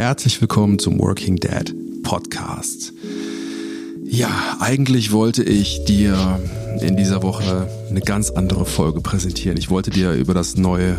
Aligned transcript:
herzlich 0.00 0.40
willkommen 0.40 0.78
zum 0.78 0.98
Working 0.98 1.36
Dad 1.36 1.74
Podcast. 2.02 2.94
Ja, 4.02 4.56
eigentlich 4.58 5.12
wollte 5.12 5.42
ich 5.42 5.84
dir 5.84 6.40
in 6.80 6.96
dieser 6.96 7.22
Woche 7.22 7.68
eine 7.90 8.00
ganz 8.00 8.30
andere 8.30 8.64
Folge 8.64 9.02
präsentieren. 9.02 9.58
Ich 9.58 9.68
wollte 9.68 9.90
dir 9.90 10.14
über 10.14 10.32
das 10.32 10.56
neue 10.56 10.96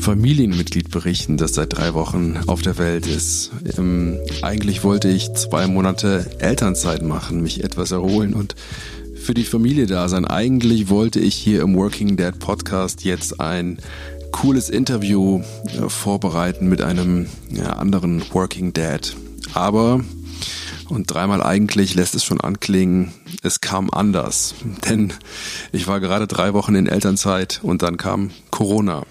Familienmitglied 0.00 0.92
berichten, 0.92 1.36
das 1.36 1.54
seit 1.54 1.76
drei 1.76 1.94
Wochen 1.94 2.38
auf 2.46 2.62
der 2.62 2.78
Welt 2.78 3.08
ist. 3.08 3.50
Ähm, 3.76 4.20
eigentlich 4.40 4.84
wollte 4.84 5.08
ich 5.08 5.32
zwei 5.34 5.66
Monate 5.66 6.30
Elternzeit 6.38 7.02
machen, 7.02 7.42
mich 7.42 7.64
etwas 7.64 7.90
erholen 7.90 8.34
und 8.34 8.54
für 9.16 9.34
die 9.34 9.42
Familie 9.42 9.86
da 9.86 10.08
sein. 10.08 10.24
Eigentlich 10.24 10.90
wollte 10.90 11.18
ich 11.18 11.34
hier 11.34 11.62
im 11.62 11.74
Working 11.74 12.16
Dad 12.16 12.38
Podcast 12.38 13.02
jetzt 13.02 13.40
ein 13.40 13.78
cooles 14.36 14.68
Interview 14.68 15.40
äh, 15.64 15.88
vorbereiten 15.88 16.68
mit 16.68 16.82
einem 16.82 17.26
ja, 17.48 17.72
anderen 17.72 18.22
Working 18.34 18.74
Dad. 18.74 19.16
Aber, 19.54 20.04
und 20.90 21.10
dreimal 21.10 21.42
eigentlich 21.42 21.94
lässt 21.94 22.14
es 22.14 22.22
schon 22.22 22.42
anklingen, 22.42 23.14
es 23.42 23.62
kam 23.62 23.88
anders. 23.90 24.54
Denn 24.88 25.14
ich 25.72 25.88
war 25.88 26.00
gerade 26.00 26.26
drei 26.26 26.52
Wochen 26.52 26.74
in 26.74 26.86
Elternzeit 26.86 27.60
und 27.62 27.80
dann 27.82 27.96
kam 27.96 28.30
Corona. 28.50 29.04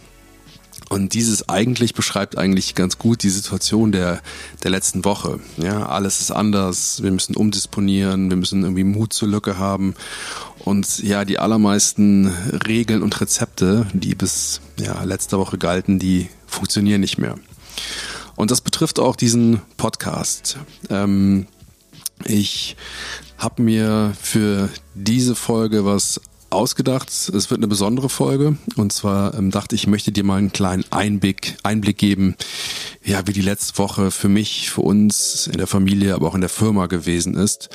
Und 0.95 1.13
dieses 1.13 1.49
eigentlich 1.49 1.93
beschreibt 1.93 2.37
eigentlich 2.37 2.73
ganz 2.73 2.97
gut 2.97 3.21
die 3.23 3.29
Situation 3.29 3.91
der, 3.91 4.21
der 4.63 4.71
letzten 4.71 5.03
Woche. 5.03 5.41
Ja, 5.57 5.87
alles 5.87 6.21
ist 6.21 6.31
anders. 6.31 7.03
Wir 7.03 7.11
müssen 7.11 7.35
umdisponieren. 7.35 8.29
Wir 8.29 8.37
müssen 8.37 8.63
irgendwie 8.63 8.85
Mut 8.85 9.11
zur 9.11 9.27
Lücke 9.27 9.57
haben. 9.57 9.93
Und 10.59 11.03
ja, 11.03 11.25
die 11.25 11.37
allermeisten 11.37 12.27
Regeln 12.65 13.03
und 13.03 13.19
Rezepte, 13.19 13.87
die 13.91 14.15
bis 14.15 14.61
ja, 14.79 15.03
letzter 15.03 15.37
Woche 15.37 15.57
galten, 15.57 15.99
die 15.99 16.29
funktionieren 16.47 17.01
nicht 17.01 17.17
mehr. 17.17 17.35
Und 18.37 18.49
das 18.49 18.61
betrifft 18.61 18.97
auch 18.97 19.17
diesen 19.17 19.61
Podcast. 19.75 20.59
Ähm, 20.89 21.45
ich 22.23 22.77
habe 23.37 23.61
mir 23.61 24.13
für 24.21 24.69
diese 24.93 25.35
Folge 25.35 25.83
was 25.83 26.21
ausgedacht. 26.55 27.09
Es 27.09 27.49
wird 27.49 27.59
eine 27.59 27.67
besondere 27.67 28.09
Folge. 28.09 28.57
Und 28.75 28.91
zwar 28.93 29.33
ähm, 29.35 29.51
dachte 29.51 29.75
ich, 29.75 29.83
ich 29.83 29.87
möchte 29.87 30.11
dir 30.11 30.23
mal 30.23 30.37
einen 30.37 30.51
kleinen 30.51 30.83
Einblick, 30.89 31.57
Einblick 31.63 31.97
geben, 31.97 32.35
ja, 33.03 33.27
wie 33.27 33.33
die 33.33 33.41
letzte 33.41 33.77
Woche 33.77 34.09
für 34.09 34.29
mich, 34.29 34.71
für 34.71 34.81
uns 34.81 35.47
in 35.47 35.57
der 35.57 35.67
Familie, 35.67 36.15
aber 36.15 36.27
auch 36.27 36.35
in 36.35 36.41
der 36.41 36.49
Firma 36.49 36.87
gewesen 36.87 37.35
ist. 37.35 37.69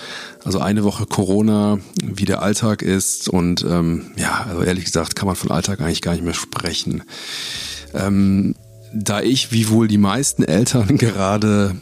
Also 0.44 0.58
eine 0.58 0.82
Woche 0.82 1.06
Corona, 1.06 1.78
wie 2.02 2.24
der 2.24 2.42
Alltag 2.42 2.82
ist. 2.82 3.28
Und 3.28 3.64
ähm, 3.68 4.10
ja, 4.16 4.46
also 4.48 4.62
ehrlich 4.62 4.86
gesagt 4.86 5.14
kann 5.14 5.26
man 5.26 5.36
von 5.36 5.50
Alltag 5.50 5.80
eigentlich 5.80 6.02
gar 6.02 6.12
nicht 6.12 6.24
mehr 6.24 6.34
sprechen. 6.34 7.04
Ähm, 7.94 8.56
da 8.92 9.20
ich, 9.20 9.52
wie 9.52 9.68
wohl 9.68 9.88
die 9.88 9.98
meisten 9.98 10.42
Eltern 10.42 10.96
gerade 10.98 11.76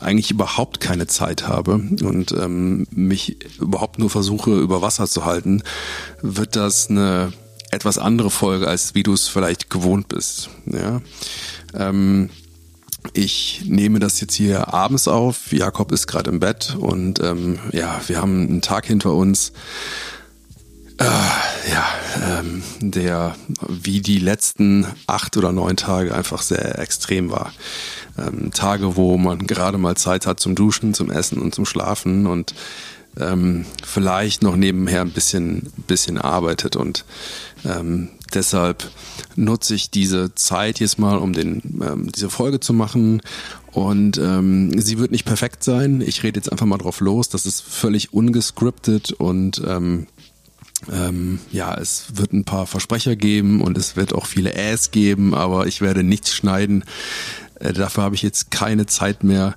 eigentlich 0.00 0.30
überhaupt 0.30 0.80
keine 0.80 1.06
Zeit 1.06 1.46
habe 1.46 1.74
und 1.74 2.32
ähm, 2.32 2.86
mich 2.90 3.36
überhaupt 3.60 3.98
nur 3.98 4.10
versuche 4.10 4.58
über 4.58 4.82
Wasser 4.82 5.06
zu 5.06 5.24
halten, 5.24 5.62
wird 6.22 6.56
das 6.56 6.90
eine 6.90 7.32
etwas 7.70 7.98
andere 7.98 8.30
Folge, 8.30 8.66
als 8.66 8.94
wie 8.94 9.02
du 9.02 9.12
es 9.12 9.28
vielleicht 9.28 9.70
gewohnt 9.70 10.08
bist. 10.08 10.50
Ja. 10.66 11.00
Ähm, 11.74 12.30
ich 13.12 13.62
nehme 13.64 13.98
das 13.98 14.20
jetzt 14.20 14.34
hier 14.34 14.74
abends 14.74 15.08
auf. 15.08 15.52
Jakob 15.52 15.92
ist 15.92 16.06
gerade 16.06 16.30
im 16.30 16.40
Bett 16.40 16.76
und 16.78 17.20
ähm, 17.20 17.58
ja, 17.72 18.00
wir 18.06 18.20
haben 18.20 18.46
einen 18.48 18.62
Tag 18.62 18.86
hinter 18.86 19.14
uns. 19.14 19.52
Äh, 21.00 21.04
ja, 21.72 21.86
ähm, 22.38 22.62
der 22.80 23.34
wie 23.66 24.00
die 24.00 24.18
letzten 24.18 24.86
acht 25.06 25.36
oder 25.36 25.50
neun 25.50 25.76
Tage 25.76 26.14
einfach 26.14 26.42
sehr 26.42 26.78
extrem 26.78 27.30
war 27.30 27.52
ähm, 28.18 28.50
Tage, 28.52 28.96
wo 28.96 29.16
man 29.16 29.46
gerade 29.46 29.78
mal 29.78 29.96
Zeit 29.96 30.26
hat 30.26 30.40
zum 30.40 30.54
Duschen, 30.54 30.94
zum 30.94 31.10
Essen 31.10 31.40
und 31.40 31.54
zum 31.54 31.64
Schlafen 31.64 32.26
und 32.26 32.54
ähm, 33.18 33.64
vielleicht 33.84 34.42
noch 34.42 34.56
nebenher 34.56 35.00
ein 35.00 35.12
bisschen, 35.12 35.72
bisschen 35.86 36.18
arbeitet 36.18 36.76
und 36.76 37.04
ähm, 37.64 38.08
deshalb 38.34 38.88
nutze 39.36 39.74
ich 39.74 39.90
diese 39.90 40.34
Zeit 40.34 40.80
jetzt 40.80 40.98
mal, 40.98 41.18
um 41.18 41.32
den, 41.32 41.80
ähm, 41.82 42.12
diese 42.12 42.30
Folge 42.30 42.60
zu 42.60 42.72
machen. 42.72 43.20
Und 43.72 44.18
ähm, 44.18 44.80
sie 44.80 44.98
wird 44.98 45.12
nicht 45.12 45.24
perfekt 45.24 45.62
sein. 45.62 46.00
Ich 46.00 46.22
rede 46.22 46.38
jetzt 46.38 46.50
einfach 46.50 46.66
mal 46.66 46.78
drauf 46.78 47.00
los. 47.00 47.28
Das 47.28 47.46
ist 47.46 47.62
völlig 47.62 48.12
ungescriptet 48.12 49.12
und 49.12 49.62
ähm, 49.66 50.06
ähm, 50.92 51.40
ja, 51.50 51.74
es 51.74 52.16
wird 52.16 52.32
ein 52.32 52.44
paar 52.44 52.66
Versprecher 52.66 53.16
geben 53.16 53.60
und 53.60 53.76
es 53.76 53.96
wird 53.96 54.14
auch 54.14 54.26
viele 54.26 54.54
Äs 54.54 54.90
geben, 54.90 55.34
aber 55.34 55.66
ich 55.66 55.80
werde 55.80 56.02
nichts 56.02 56.34
schneiden. 56.34 56.84
Äh, 57.56 57.72
dafür 57.72 58.04
habe 58.04 58.14
ich 58.14 58.22
jetzt 58.22 58.50
keine 58.50 58.86
Zeit 58.86 59.24
mehr. 59.24 59.54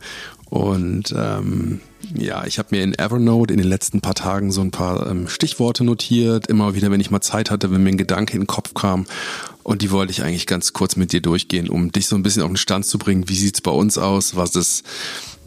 Und 0.50 1.13
ähm, 1.17 1.79
ja, 2.16 2.46
ich 2.46 2.59
habe 2.59 2.69
mir 2.72 2.84
in 2.84 2.97
Evernote 2.97 3.53
in 3.53 3.59
den 3.59 3.68
letzten 3.68 4.02
paar 4.02 4.16
Tagen 4.16 4.52
so 4.52 4.62
ein 4.62 4.72
paar 4.72 5.09
ähm, 5.09 5.28
Stichworte 5.28 5.84
notiert. 5.84 6.47
Immer 6.47 6.75
wieder, 6.75 6.91
wenn 6.91 7.00
ich 7.00 7.12
mal 7.12 7.22
Zeit 7.22 7.52
hatte, 7.52 7.72
wenn 7.72 7.84
mir 7.84 7.90
ein 7.90 7.97
Gedanke 7.97 8.34
in 8.34 8.41
den 8.41 8.47
Kopf 8.47 8.74
kam. 8.74 9.06
Und 9.64 9.81
die 9.81 9.91
wollte 9.91 10.12
ich 10.12 10.24
eigentlich 10.24 10.46
ganz 10.46 10.74
kurz 10.74 10.97
mit 10.97 11.14
dir 11.14 11.22
durchgehen, 11.22 11.69
um 11.69 11.91
dich 11.91 12.08
so 12.08 12.16
ein 12.18 12.24
bisschen 12.24 12.41
auf 12.41 12.50
den 12.50 12.58
Stand 12.58 12.86
zu 12.86 12.97
bringen. 12.97 13.30
Wie 13.30 13.36
sieht's 13.36 13.62
bei 13.62 13.72
uns 13.72 13.97
aus? 13.97 14.36
Was 14.36 14.56
ist, 14.56 14.84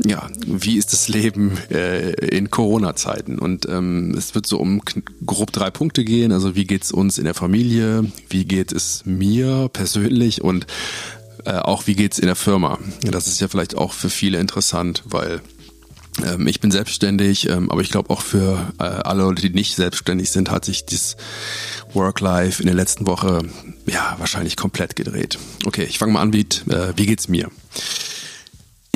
ja, 0.05 0.29
wie 0.47 0.79
ist 0.79 0.93
das 0.95 1.09
Leben 1.09 1.59
äh, 1.71 2.13
in 2.27 2.51
Corona-Zeiten? 2.51 3.39
Und 3.39 3.69
ähm, 3.69 4.15
es 4.17 4.35
wird 4.35 4.47
so 4.47 4.59
um 4.59 4.81
grob 5.27 5.53
drei 5.53 5.71
Punkte 5.71 6.03
gehen. 6.03 6.33
Also 6.33 6.55
wie 6.55 6.65
geht's 6.65 6.93
uns 6.93 7.19
in 7.19 7.25
der 7.25 7.35
Familie? 7.35 8.11
Wie 8.31 8.47
geht 8.47 8.73
es 8.73 9.03
mir 9.05 9.69
persönlich? 9.71 10.43
Und 10.43 10.67
äh, 11.45 11.59
auch 11.59 11.87
wie 11.87 11.95
geht's 11.95 12.19
in 12.19 12.27
der 12.27 12.37
Firma. 12.37 12.79
Das 13.03 13.27
ist 13.27 13.41
ja 13.41 13.49
vielleicht 13.49 13.77
auch 13.77 13.93
für 13.93 14.09
viele 14.09 14.39
interessant, 14.39 15.03
weil 15.05 15.43
ich 16.47 16.61
bin 16.61 16.71
selbstständig, 16.71 17.49
ähm, 17.49 17.71
aber 17.71 17.81
ich 17.81 17.91
glaube 17.91 18.11
auch 18.11 18.23
für 18.23 18.73
äh, 18.79 18.85
alle 18.85 19.23
Leute, 19.23 19.43
die 19.43 19.51
nicht 19.51 19.77
selbstständig 19.77 20.31
sind, 20.31 20.51
hat 20.51 20.65
sich 20.65 20.87
das 20.87 21.17
Work-Life 21.93 22.63
in 22.63 22.67
der 22.67 22.75
letzten 22.75 23.07
Woche 23.07 23.43
ja 23.87 24.17
wahrscheinlich 24.19 24.57
komplett 24.57 24.97
gedreht. 24.97 25.39
Okay, 25.65 25.85
ich 25.85 25.99
fange 25.99 26.13
mal 26.13 26.23
an, 26.23 26.33
wie, 26.33 26.47
äh, 26.71 26.93
wie 26.97 27.07
geht's 27.07 27.29
mir? 27.29 27.51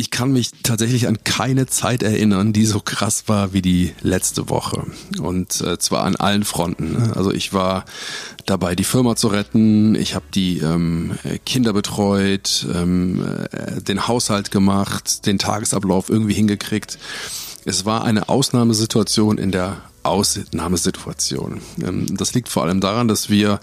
Ich 0.01 0.11
kann 0.11 0.33
mich 0.33 0.53
tatsächlich 0.63 1.09
an 1.09 1.25
keine 1.25 1.67
Zeit 1.67 2.03
erinnern, 2.03 2.55
die 2.55 2.65
so 2.65 2.81
krass 2.81 3.25
war 3.27 3.53
wie 3.53 3.61
die 3.61 3.93
letzte 4.01 4.49
Woche. 4.49 4.87
Und 5.21 5.61
äh, 5.61 5.79
zwar 5.79 6.05
an 6.05 6.17
allen 6.17 6.45
Fronten. 6.45 7.13
Also 7.15 7.31
ich 7.31 7.53
war 7.53 7.85
dabei, 8.47 8.75
die 8.75 8.85
Firma 8.85 9.15
zu 9.15 9.29
retten. 9.29 9.95
Ich 9.95 10.15
habe 10.15 10.25
die 10.35 10.61
ähm, 10.61 11.19
Kinder 11.45 11.75
betreut, 11.75 12.67
ähm, 12.75 13.23
äh, 13.53 13.83
den 13.83 14.09
Haushalt 14.09 14.51
gemacht, 14.51 15.27
den 15.27 15.39
Tagesablauf 15.39 16.09
irgendwie 16.09 16.33
hingekriegt. 16.33 16.99
Es 17.67 17.85
war 17.85 18.03
eine 18.03 18.31
Ausnahmesituation 18.31 19.37
in 19.37 19.53
der 19.53 19.83
Ausnahmesituation. 20.03 21.61
Ähm, 21.85 22.17
das 22.17 22.33
liegt 22.33 22.49
vor 22.49 22.63
allem 22.63 22.81
daran, 22.81 23.07
dass 23.07 23.29
wir 23.29 23.61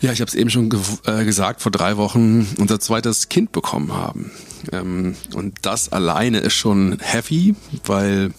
ja, 0.00 0.12
ich 0.12 0.20
habe 0.20 0.28
es 0.28 0.34
eben 0.34 0.50
schon 0.50 0.70
ge 0.70 0.80
äh, 1.06 1.24
gesagt, 1.24 1.60
vor 1.60 1.72
drei 1.72 1.96
Wochen 1.96 2.46
unser 2.58 2.78
zweites 2.80 3.28
Kind 3.28 3.52
bekommen 3.52 3.92
haben. 3.92 4.30
Ähm, 4.72 5.16
und 5.34 5.54
das 5.62 5.90
alleine 5.90 6.38
ist 6.38 6.54
schon 6.54 6.98
heavy, 7.00 7.54
weil 7.84 8.30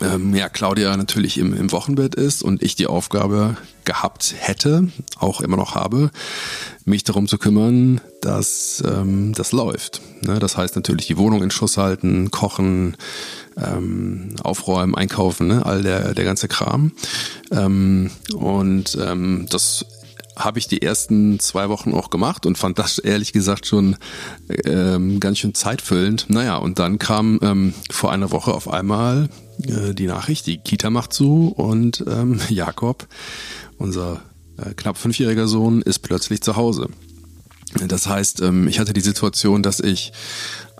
ähm, 0.00 0.34
ja, 0.34 0.48
Claudia 0.48 0.96
natürlich 0.96 1.38
im, 1.38 1.54
im 1.54 1.72
Wochenbett 1.72 2.14
ist 2.14 2.42
und 2.42 2.62
ich 2.62 2.74
die 2.74 2.86
Aufgabe 2.86 3.56
gehabt 3.84 4.34
hätte, 4.36 4.88
auch 5.18 5.40
immer 5.40 5.56
noch 5.56 5.74
habe, 5.74 6.10
mich 6.84 7.04
darum 7.04 7.28
zu 7.28 7.38
kümmern, 7.38 8.00
dass 8.20 8.82
ähm, 8.86 9.32
das 9.34 9.52
läuft. 9.52 10.02
Ne? 10.22 10.38
Das 10.38 10.56
heißt 10.56 10.76
natürlich 10.76 11.06
die 11.06 11.16
Wohnung 11.16 11.42
in 11.42 11.50
Schuss 11.50 11.78
halten, 11.78 12.30
kochen, 12.30 12.96
ähm, 13.56 14.34
aufräumen, 14.42 14.94
einkaufen, 14.94 15.46
ne? 15.46 15.64
all 15.64 15.82
der, 15.82 16.14
der 16.14 16.24
ganze 16.24 16.48
Kram. 16.48 16.92
Ähm, 17.50 18.10
und 18.34 18.98
ähm, 19.00 19.46
das 19.48 19.86
habe 20.36 20.58
ich 20.58 20.68
die 20.68 20.82
ersten 20.82 21.40
zwei 21.40 21.68
Wochen 21.68 21.92
auch 21.94 22.10
gemacht 22.10 22.46
und 22.46 22.58
fand 22.58 22.78
das 22.78 22.98
ehrlich 22.98 23.32
gesagt 23.32 23.66
schon 23.66 23.96
ähm, 24.64 25.18
ganz 25.18 25.38
schön 25.38 25.54
zeitfüllend. 25.54 26.26
Naja, 26.28 26.56
und 26.56 26.78
dann 26.78 26.98
kam 26.98 27.38
ähm, 27.42 27.74
vor 27.90 28.12
einer 28.12 28.30
Woche 28.30 28.52
auf 28.52 28.68
einmal 28.68 29.28
äh, 29.66 29.94
die 29.94 30.06
Nachricht, 30.06 30.46
die 30.46 30.58
Kita 30.58 30.90
macht 30.90 31.12
zu 31.12 31.48
und 31.56 32.04
ähm, 32.06 32.38
Jakob, 32.50 33.06
unser 33.78 34.22
äh, 34.58 34.74
knapp 34.74 34.98
fünfjähriger 34.98 35.48
Sohn, 35.48 35.80
ist 35.82 36.00
plötzlich 36.00 36.42
zu 36.42 36.56
Hause. 36.56 36.88
Das 37.88 38.06
heißt, 38.06 38.42
ähm, 38.42 38.68
ich 38.68 38.78
hatte 38.78 38.92
die 38.92 39.00
Situation, 39.00 39.62
dass 39.62 39.80
ich 39.80 40.12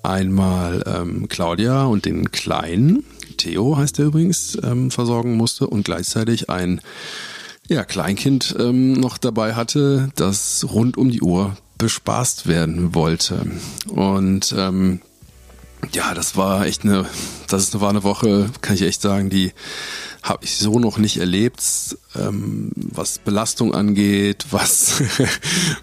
einmal 0.02 0.84
ähm, 0.86 1.28
Claudia 1.28 1.84
und 1.84 2.04
den 2.04 2.30
Kleinen, 2.30 3.04
Theo 3.36 3.76
heißt 3.76 3.98
er 3.98 4.06
übrigens, 4.06 4.56
ähm, 4.62 4.90
versorgen 4.90 5.36
musste 5.36 5.66
und 5.66 5.84
gleichzeitig 5.84 6.48
ein 6.48 6.80
ja, 7.68 7.84
Kleinkind 7.84 8.54
ähm, 8.58 8.92
noch 8.92 9.18
dabei 9.18 9.54
hatte, 9.54 10.10
das 10.14 10.66
rund 10.70 10.96
um 10.96 11.10
die 11.10 11.22
Uhr 11.22 11.56
bespaßt 11.78 12.46
werden 12.46 12.94
wollte. 12.94 13.46
Und 13.88 14.54
ähm, 14.56 15.00
ja, 15.92 16.14
das 16.14 16.36
war 16.36 16.66
echt 16.66 16.84
eine, 16.84 17.06
das 17.48 17.78
war 17.80 17.90
eine 17.90 18.02
Woche, 18.02 18.50
kann 18.60 18.74
ich 18.74 18.82
echt 18.82 19.02
sagen, 19.02 19.30
die 19.30 19.52
habe 20.22 20.44
ich 20.44 20.56
so 20.56 20.80
noch 20.80 20.98
nicht 20.98 21.18
erlebt, 21.18 21.62
ähm, 22.16 22.72
was 22.74 23.18
Belastung 23.18 23.74
angeht, 23.74 24.46
was 24.50 25.02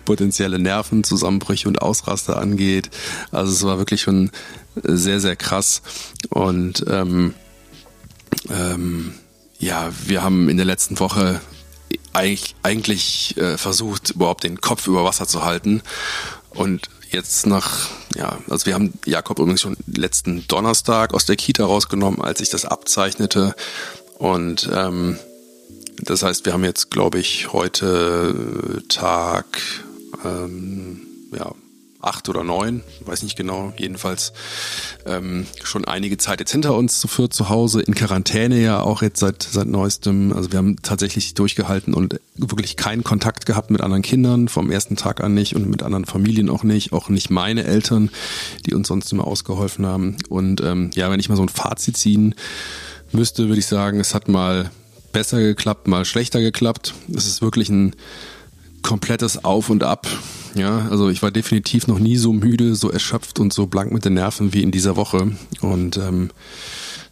potenzielle 0.05 0.59
Nervenzusammenbrüche 0.59 1.67
und 1.67 1.81
Ausraster 1.81 2.37
angeht. 2.37 2.89
Also 3.31 3.51
es 3.51 3.63
war 3.63 3.77
wirklich 3.77 4.01
schon 4.01 4.31
sehr, 4.75 5.19
sehr 5.19 5.35
krass. 5.35 5.81
Und 6.29 6.85
ähm, 6.89 7.33
ähm, 8.49 9.13
ja, 9.59 9.91
wir 10.05 10.23
haben 10.23 10.49
in 10.49 10.57
der 10.57 10.65
letzten 10.65 10.99
Woche 10.99 11.39
eigentlich, 12.13 12.55
eigentlich 12.63 13.37
äh, 13.37 13.57
versucht, 13.57 14.11
überhaupt 14.11 14.43
den 14.43 14.61
Kopf 14.61 14.87
über 14.87 15.03
Wasser 15.03 15.27
zu 15.27 15.43
halten. 15.43 15.81
Und 16.51 16.89
jetzt 17.11 17.45
nach, 17.47 17.89
ja, 18.15 18.37
also 18.49 18.65
wir 18.65 18.75
haben 18.75 18.93
Jakob 19.05 19.39
übrigens 19.39 19.61
schon 19.61 19.77
letzten 19.87 20.47
Donnerstag 20.47 21.13
aus 21.13 21.25
der 21.25 21.35
Kita 21.35 21.65
rausgenommen, 21.65 22.21
als 22.21 22.39
sich 22.39 22.49
das 22.49 22.65
abzeichnete. 22.65 23.55
Und 24.17 24.69
ähm, 24.73 25.17
das 25.99 26.23
heißt, 26.23 26.45
wir 26.45 26.53
haben 26.53 26.63
jetzt, 26.63 26.91
glaube 26.91 27.19
ich, 27.19 27.53
heute 27.53 28.83
Tag 28.89 29.45
ähm, 30.23 31.01
ja, 31.35 31.53
acht 32.03 32.29
oder 32.29 32.43
neun, 32.43 32.83
weiß 33.01 33.23
nicht 33.23 33.35
genau, 33.35 33.73
jedenfalls 33.77 34.33
ähm, 35.05 35.45
schon 35.63 35.85
einige 35.85 36.17
Zeit 36.17 36.39
jetzt 36.39 36.51
hinter 36.51 36.75
uns 36.75 36.99
zu 36.99 37.07
zu 37.27 37.49
Hause, 37.49 37.81
in 37.81 37.95
Quarantäne 37.95 38.59
ja 38.61 38.81
auch 38.81 39.01
jetzt 39.01 39.19
seit, 39.19 39.43
seit 39.43 39.67
neuestem. 39.67 40.33
Also 40.33 40.51
wir 40.51 40.57
haben 40.57 40.81
tatsächlich 40.81 41.33
durchgehalten 41.33 41.93
und 41.93 42.19
wirklich 42.35 42.75
keinen 42.75 43.03
Kontakt 43.03 43.45
gehabt 43.45 43.71
mit 43.71 43.81
anderen 43.81 44.01
Kindern, 44.01 44.47
vom 44.47 44.71
ersten 44.71 44.95
Tag 44.95 45.23
an 45.23 45.33
nicht 45.33 45.55
und 45.55 45.69
mit 45.69 45.83
anderen 45.83 46.05
Familien 46.05 46.49
auch 46.49 46.63
nicht, 46.63 46.91
auch 46.91 47.09
nicht 47.09 47.29
meine 47.29 47.63
Eltern, 47.63 48.09
die 48.65 48.73
uns 48.73 48.87
sonst 48.87 49.11
immer 49.11 49.25
ausgeholfen 49.25 49.85
haben. 49.85 50.17
Und 50.29 50.61
ähm, 50.61 50.91
ja, 50.95 51.09
wenn 51.09 51.19
ich 51.19 51.29
mal 51.29 51.35
so 51.35 51.43
ein 51.43 51.49
Fazit 51.49 51.97
ziehen 51.97 52.35
müsste, 53.11 53.47
würde 53.47 53.59
ich 53.59 53.67
sagen, 53.67 53.99
es 53.99 54.13
hat 54.13 54.27
mal 54.27 54.71
besser 55.11 55.39
geklappt, 55.39 55.87
mal 55.87 56.03
schlechter 56.03 56.41
geklappt. 56.41 56.93
Es 57.15 57.27
ist 57.27 57.41
wirklich 57.41 57.69
ein 57.69 57.95
komplettes 58.83 59.43
Auf 59.43 59.69
und 59.69 59.83
Ab. 59.83 60.07
Ja, 60.55 60.87
also 60.89 61.09
ich 61.09 61.23
war 61.23 61.31
definitiv 61.31 61.87
noch 61.87 61.97
nie 61.97 62.17
so 62.17 62.31
müde, 62.31 62.75
so 62.75 62.91
erschöpft 62.91 63.39
und 63.39 63.51
so 63.51 63.65
blank 63.65 63.91
mit 63.91 64.05
den 64.05 64.13
Nerven 64.13 64.53
wie 64.53 64.61
in 64.61 64.71
dieser 64.71 64.95
Woche. 64.95 65.31
Und 65.61 65.97
ähm, 65.97 66.29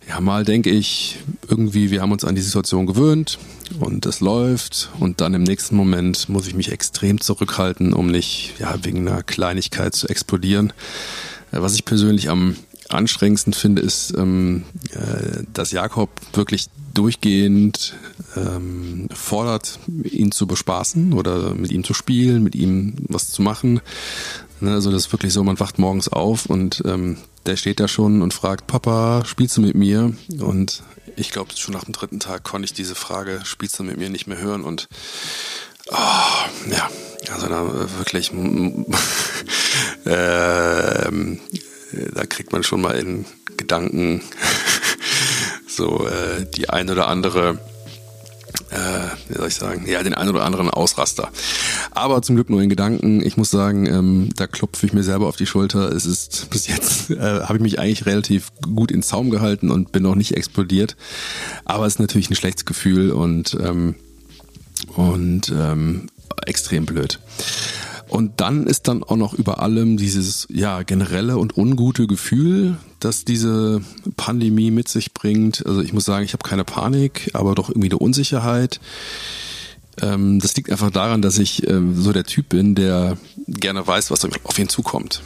ja, 0.08 0.20
mal 0.20 0.46
denke 0.46 0.70
ich 0.70 1.18
irgendwie, 1.48 1.90
wir 1.90 2.02
haben 2.02 2.12
uns 2.12 2.24
an 2.24 2.36
die 2.36 2.42
Situation 2.42 2.86
gewöhnt 2.86 3.40
und 3.80 4.06
es 4.06 4.20
läuft 4.20 4.90
und 5.00 5.22
dann 5.22 5.34
im 5.34 5.44
nächsten 5.44 5.76
Moment 5.76 6.28
muss 6.30 6.48
ich 6.48 6.54
mich 6.54 6.72
extrem 6.72 7.22
zurückhalten, 7.22 7.94
um 7.94 8.08
nicht 8.08 8.56
ja, 8.60 8.76
wegen 8.84 9.08
einer 9.08 9.24
Kleinigkeit 9.24 9.96
zu 9.96 10.08
explodieren. 10.08 10.74
Äh, 11.52 11.62
was 11.62 11.76
ich 11.76 11.86
persönlich 11.86 12.30
am 12.30 12.56
anstrengendsten 12.94 13.54
finde, 13.54 13.82
ist, 13.82 14.14
ähm, 14.18 14.64
äh, 14.94 15.44
dass 15.54 15.72
Jakob 15.72 16.10
wirklich 16.34 16.68
durchgehend 16.94 17.96
ähm, 18.36 19.08
fordert, 19.14 19.80
ihn 20.04 20.32
zu 20.32 20.48
bespaßen 20.48 21.14
oder 21.14 21.54
mit 21.54 21.72
ihm 21.72 21.84
zu 21.84 21.94
spielen, 21.94 22.44
mit 22.44 22.56
ihm 22.56 22.96
was 23.08 23.32
zu 23.32 23.42
machen. 23.42 23.82
Ne, 24.60 24.74
also 24.74 24.92
das 24.92 25.06
ist 25.06 25.12
wirklich 25.14 25.34
so, 25.34 25.44
man 25.44 25.60
wacht 25.60 25.80
morgens 25.80 26.08
auf 26.08 26.46
und 26.46 26.84
ähm, 26.86 27.18
der 27.46 27.56
steht 27.56 27.80
da 27.80 27.88
schon 27.88 28.22
und 28.22 28.34
fragt, 28.34 28.68
Papa, 28.68 29.24
spielst 29.26 29.58
du 29.58 29.62
mit 29.62 29.76
mir? 29.76 30.14
Und 30.40 30.84
ich 31.16 31.32
glaube, 31.32 31.52
schon 31.56 31.74
nach 31.74 31.86
dem 31.86 31.94
dritten 31.94 32.20
Tag 32.20 32.44
konnte 32.44 32.66
ich 32.66 32.74
diese 32.74 32.96
Frage, 32.96 33.42
spielst 33.44 33.80
du 33.80 33.84
mit 33.84 33.98
mir, 33.98 34.10
nicht 34.10 34.28
mehr 34.28 34.38
hören 34.38 34.64
und 34.64 34.88
oh, 35.90 36.70
ja, 36.70 36.90
also 37.34 37.48
da 37.48 37.90
wirklich 37.98 38.32
äh, 40.06 41.12
da 42.22 42.28
kriegt 42.28 42.52
man 42.52 42.62
schon 42.62 42.82
mal 42.82 43.00
in 43.00 43.26
Gedanken 43.58 44.22
so 45.68 46.06
äh, 46.06 46.46
die 46.56 46.70
ein 46.70 46.88
oder 46.92 47.08
andere 47.08 47.58
äh, 48.70 48.78
wie 49.28 49.38
soll 49.38 49.48
ich 49.48 49.56
sagen, 49.56 49.86
ja, 49.88 50.04
den 50.04 50.14
einen 50.14 50.30
oder 50.30 50.46
anderen 50.46 50.70
Ausraster. 50.70 51.30
Aber 51.90 52.22
zum 52.22 52.36
Glück 52.36 52.50
nur 52.50 52.62
in 52.62 52.70
Gedanken. 52.70 53.26
Ich 53.26 53.38
muss 53.38 53.50
sagen, 53.50 53.88
ähm, 53.88 54.30
da 54.36 54.46
klopfe 54.46 54.86
ich 54.86 54.94
mir 54.94 55.04
selber 55.04 55.28
auf 55.28 55.36
die 55.36 55.48
Schulter. 55.48 55.92
Es 55.92 56.06
ist 56.06 56.48
bis 56.52 56.68
jetzt 56.68 57.10
äh, 57.10 57.42
habe 57.42 57.56
ich 57.56 57.62
mich 57.62 57.80
eigentlich 57.80 58.06
relativ 58.06 58.52
gut 58.62 58.92
in 58.92 59.02
Zaum 59.02 59.32
gehalten 59.32 59.72
und 59.72 59.92
bin 59.92 60.04
noch 60.04 60.16
nicht 60.16 60.38
explodiert. 60.38 60.96
Aber 61.66 61.88
es 61.88 61.96
ist 61.96 62.00
natürlich 62.00 62.30
ein 62.30 62.36
schlechtes 62.36 62.66
Gefühl 62.66 63.12
und 63.12 63.58
ähm, 63.60 63.96
und 64.96 65.50
ähm, 65.50 66.08
extrem 66.46 66.86
blöd. 66.86 67.20
Und 68.12 68.42
dann 68.42 68.68
ist 68.68 68.90
dann 68.90 69.04
auch 69.04 69.16
noch 69.16 69.34
über 69.34 69.62
allem 69.62 69.96
dieses 69.96 70.46
ja 70.52 70.84
generelle 70.84 71.38
und 71.38 71.56
ungute 71.56 72.08
Gefühl, 72.08 72.76
dass 73.00 73.24
diese 73.24 73.82
Pandemie 74.18 74.70
mit 74.70 74.90
sich 74.90 75.14
bringt. 75.14 75.66
Also 75.66 75.82
ich 75.82 75.94
muss 75.94 76.04
sagen, 76.04 76.26
ich 76.26 76.34
habe 76.34 76.48
keine 76.48 76.66
Panik, 76.66 77.30
aber 77.32 77.56
doch 77.56 77.70
irgendwie 77.70 77.88
eine 77.88 78.00
Unsicherheit. 78.00 78.82
Ähm, 80.02 80.40
das 80.40 80.58
liegt 80.58 80.70
einfach 80.70 80.92
daran, 80.92 81.22
dass 81.22 81.38
ich 81.38 81.66
ähm, 81.70 81.96
so 82.02 82.12
der 82.12 82.26
Typ 82.26 82.50
bin, 82.50 82.76
der 82.76 83.18
gerne 83.48 83.88
weiß, 83.88 84.12
was 84.12 84.26
auf 84.26 84.60
ihn 84.60 84.68
zukommt. 84.68 85.22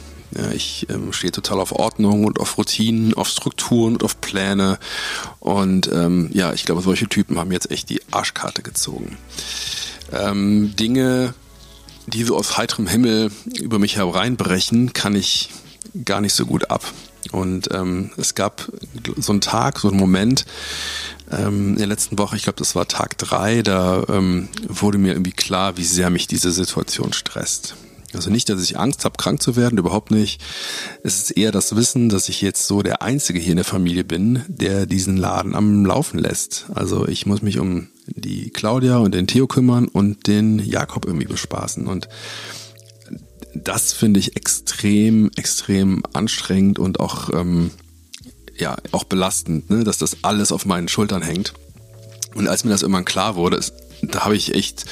Ich 0.54 0.86
ähm, 0.88 1.12
stehe 1.12 1.32
total 1.32 1.58
auf 1.58 1.72
Ordnung 1.72 2.24
und 2.24 2.38
auf 2.38 2.56
Routinen, 2.56 3.14
auf 3.14 3.26
Strukturen 3.26 3.94
und 3.94 4.04
auf 4.04 4.20
Pläne. 4.20 4.78
Und 5.40 5.90
ja, 6.32 6.52
ich 6.52 6.64
glaube, 6.64 6.82
solche 6.82 7.08
Typen 7.08 7.36
haben 7.36 7.50
jetzt 7.50 7.70
echt 7.72 7.90
die 7.90 8.00
Arschkarte 8.12 8.62
gezogen. 8.62 9.16
Dinge 10.12 11.34
die 12.06 12.24
so 12.24 12.36
aus 12.36 12.56
heiterem 12.56 12.86
Himmel 12.86 13.30
über 13.60 13.78
mich 13.78 13.96
hereinbrechen, 13.96 14.92
kann 14.92 15.14
ich 15.14 15.50
gar 16.04 16.20
nicht 16.20 16.34
so 16.34 16.46
gut 16.46 16.70
ab. 16.70 16.84
Und 17.32 17.68
ähm, 17.72 18.10
es 18.16 18.34
gab 18.34 18.70
so 19.16 19.32
einen 19.32 19.40
Tag, 19.40 19.80
so 19.80 19.88
einen 19.88 19.98
Moment 19.98 20.44
ähm, 21.30 21.70
in 21.70 21.78
der 21.78 21.86
letzten 21.88 22.18
Woche, 22.18 22.36
ich 22.36 22.44
glaube, 22.44 22.58
das 22.58 22.74
war 22.74 22.86
Tag 22.86 23.18
drei, 23.18 23.62
da 23.62 24.04
ähm, 24.08 24.48
wurde 24.68 24.98
mir 24.98 25.12
irgendwie 25.12 25.32
klar, 25.32 25.76
wie 25.76 25.84
sehr 25.84 26.10
mich 26.10 26.26
diese 26.28 26.52
Situation 26.52 27.12
stresst. 27.12 27.74
Also 28.14 28.30
nicht, 28.30 28.48
dass 28.48 28.62
ich 28.62 28.78
Angst 28.78 29.04
habe, 29.04 29.16
krank 29.16 29.42
zu 29.42 29.56
werden, 29.56 29.78
überhaupt 29.78 30.10
nicht. 30.10 30.40
Es 31.02 31.18
ist 31.18 31.30
eher 31.32 31.52
das 31.52 31.76
Wissen, 31.76 32.08
dass 32.08 32.28
ich 32.28 32.40
jetzt 32.40 32.66
so 32.66 32.82
der 32.82 33.02
Einzige 33.02 33.38
hier 33.38 33.50
in 33.50 33.56
der 33.56 33.64
Familie 33.64 34.04
bin, 34.04 34.42
der 34.48 34.86
diesen 34.86 35.16
Laden 35.16 35.54
am 35.54 35.84
Laufen 35.84 36.18
lässt. 36.18 36.66
Also 36.72 37.06
ich 37.06 37.26
muss 37.26 37.42
mich 37.42 37.58
um 37.58 37.88
die 38.06 38.50
Claudia 38.50 38.98
und 38.98 39.14
den 39.14 39.26
Theo 39.26 39.46
kümmern 39.46 39.88
und 39.88 40.26
den 40.26 40.58
Jakob 40.58 41.06
irgendwie 41.06 41.26
bespaßen. 41.26 41.86
Und 41.86 42.08
das 43.54 43.92
finde 43.92 44.20
ich 44.20 44.36
extrem, 44.36 45.30
extrem 45.36 46.02
anstrengend 46.12 46.78
und 46.78 47.00
auch, 47.00 47.30
ähm, 47.32 47.70
ja, 48.56 48.76
auch 48.92 49.04
belastend, 49.04 49.70
ne? 49.70 49.84
dass 49.84 49.98
das 49.98 50.18
alles 50.22 50.52
auf 50.52 50.66
meinen 50.66 50.88
Schultern 50.88 51.22
hängt. 51.22 51.54
Und 52.34 52.48
als 52.48 52.64
mir 52.64 52.70
das 52.70 52.82
irgendwann 52.82 53.04
klar 53.04 53.34
wurde, 53.36 53.56
ist, 53.56 53.72
da 54.02 54.24
habe 54.24 54.36
ich 54.36 54.54
echt 54.54 54.84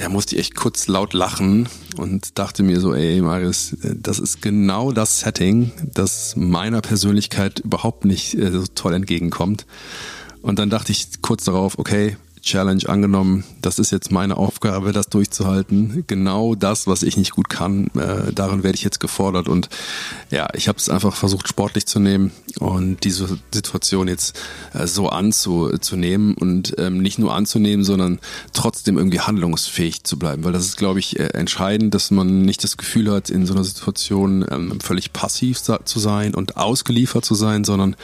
ja, 0.00 0.08
musste 0.08 0.36
ich 0.36 0.40
echt 0.40 0.54
kurz 0.54 0.86
laut 0.86 1.12
lachen 1.12 1.68
und 1.96 2.38
dachte 2.38 2.62
mir 2.62 2.80
so, 2.80 2.94
ey, 2.94 3.20
Marius, 3.20 3.76
das 3.82 4.18
ist 4.18 4.40
genau 4.40 4.92
das 4.92 5.20
Setting, 5.20 5.72
das 5.94 6.36
meiner 6.36 6.80
Persönlichkeit 6.80 7.58
überhaupt 7.60 8.04
nicht 8.04 8.34
äh, 8.34 8.52
so 8.52 8.64
toll 8.66 8.94
entgegenkommt. 8.94 9.66
Und 10.42 10.58
dann 10.58 10.70
dachte 10.70 10.92
ich 10.92 11.20
kurz 11.22 11.44
darauf, 11.44 11.78
okay, 11.78 12.16
Challenge 12.42 12.88
angenommen. 12.88 13.44
Das 13.60 13.78
ist 13.78 13.90
jetzt 13.90 14.10
meine 14.10 14.36
Aufgabe, 14.36 14.92
das 14.92 15.08
durchzuhalten. 15.08 16.04
Genau 16.06 16.54
das, 16.54 16.86
was 16.86 17.02
ich 17.02 17.16
nicht 17.16 17.32
gut 17.32 17.48
kann, 17.48 17.88
äh, 17.88 18.32
darin 18.32 18.62
werde 18.62 18.76
ich 18.76 18.84
jetzt 18.84 19.00
gefordert. 19.00 19.48
Und 19.48 19.68
ja, 20.30 20.48
ich 20.54 20.68
habe 20.68 20.78
es 20.78 20.88
einfach 20.88 21.14
versucht, 21.14 21.48
sportlich 21.48 21.86
zu 21.86 22.00
nehmen 22.00 22.30
und 22.58 23.04
diese 23.04 23.38
Situation 23.52 24.08
jetzt 24.08 24.40
äh, 24.72 24.86
so 24.86 25.08
anzunehmen 25.08 26.34
und 26.34 26.74
ähm, 26.78 26.98
nicht 27.02 27.18
nur 27.18 27.34
anzunehmen, 27.34 27.84
sondern 27.84 28.18
trotzdem 28.52 28.96
irgendwie 28.98 29.20
handlungsfähig 29.20 30.04
zu 30.04 30.18
bleiben. 30.18 30.44
Weil 30.44 30.52
das 30.52 30.64
ist, 30.64 30.76
glaube 30.76 31.00
ich, 31.00 31.18
äh, 31.18 31.28
entscheidend, 31.34 31.94
dass 31.94 32.10
man 32.10 32.42
nicht 32.42 32.64
das 32.64 32.76
Gefühl 32.76 33.10
hat, 33.12 33.30
in 33.30 33.46
so 33.46 33.54
einer 33.54 33.64
Situation 33.64 34.44
ähm, 34.50 34.80
völlig 34.80 35.12
passiv 35.12 35.60
zu 35.60 35.98
sein 35.98 36.34
und 36.34 36.56
ausgeliefert 36.56 37.24
zu 37.24 37.34
sein, 37.34 37.64
sondern 37.64 37.96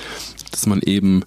dass 0.51 0.67
man 0.67 0.81
eben 0.83 1.25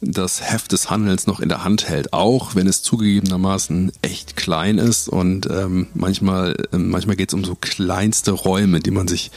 das 0.00 0.42
Heft 0.42 0.72
des 0.72 0.90
Handelns 0.90 1.26
noch 1.26 1.40
in 1.40 1.48
der 1.48 1.64
Hand 1.64 1.88
hält, 1.88 2.12
auch 2.12 2.54
wenn 2.54 2.66
es 2.66 2.82
zugegebenermaßen 2.82 3.92
echt 4.02 4.36
klein 4.36 4.78
ist 4.78 5.08
und 5.08 5.48
ähm, 5.50 5.88
manchmal 5.94 6.56
ähm, 6.72 6.90
manchmal 6.90 7.16
geht 7.16 7.30
es 7.30 7.34
um 7.34 7.44
so 7.44 7.56
kleinste 7.58 8.32
Räume, 8.32 8.80
die 8.80 8.90
man 8.90 9.08
sich 9.08 9.30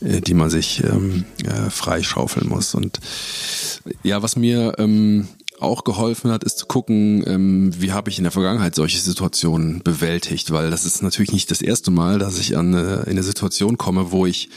äh, 0.00 0.20
die 0.20 0.34
man 0.34 0.50
sich 0.50 0.82
ähm, 0.84 1.24
äh, 1.44 1.70
freischaufeln 1.70 2.48
muss. 2.48 2.74
Und 2.74 3.00
ja, 4.02 4.22
was 4.22 4.36
mir 4.36 4.74
ähm, 4.78 5.28
auch 5.60 5.84
geholfen 5.84 6.30
hat, 6.30 6.44
ist 6.44 6.58
zu 6.58 6.66
gucken, 6.66 7.22
ähm, 7.26 7.70
wie 7.78 7.92
habe 7.92 8.10
ich 8.10 8.18
in 8.18 8.24
der 8.24 8.32
Vergangenheit 8.32 8.74
solche 8.74 8.98
Situationen 8.98 9.82
bewältigt, 9.82 10.50
weil 10.52 10.70
das 10.70 10.86
ist 10.86 11.02
natürlich 11.02 11.32
nicht 11.32 11.50
das 11.50 11.60
erste 11.60 11.90
Mal, 11.90 12.18
dass 12.18 12.38
ich 12.38 12.56
an 12.56 12.72
äh, 12.74 13.02
in 13.02 13.10
eine 13.10 13.22
Situation 13.22 13.76
komme, 13.76 14.10
wo 14.10 14.26
ich 14.26 14.48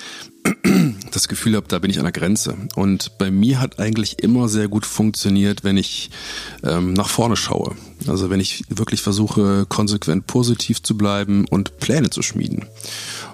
das 1.13 1.27
Gefühl 1.27 1.55
habe, 1.55 1.67
da 1.67 1.79
bin 1.79 1.91
ich 1.91 1.99
an 1.99 2.05
der 2.05 2.11
Grenze. 2.11 2.57
Und 2.75 3.17
bei 3.17 3.31
mir 3.31 3.59
hat 3.61 3.79
eigentlich 3.79 4.21
immer 4.23 4.49
sehr 4.49 4.67
gut 4.67 4.85
funktioniert, 4.85 5.63
wenn 5.63 5.77
ich 5.77 6.09
ähm, 6.63 6.93
nach 6.93 7.09
vorne 7.09 7.35
schaue. 7.35 7.75
Also 8.07 8.29
wenn 8.29 8.39
ich 8.39 8.63
wirklich 8.69 9.01
versuche, 9.01 9.65
konsequent 9.67 10.27
positiv 10.27 10.81
zu 10.81 10.97
bleiben 10.97 11.45
und 11.49 11.77
Pläne 11.77 12.09
zu 12.09 12.21
schmieden. 12.21 12.65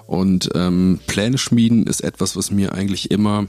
Und 0.06 0.50
ähm, 0.54 1.00
Pläne 1.06 1.38
schmieden 1.38 1.86
ist 1.86 2.02
etwas, 2.02 2.36
was 2.36 2.50
mir 2.50 2.72
eigentlich 2.72 3.10
immer 3.10 3.46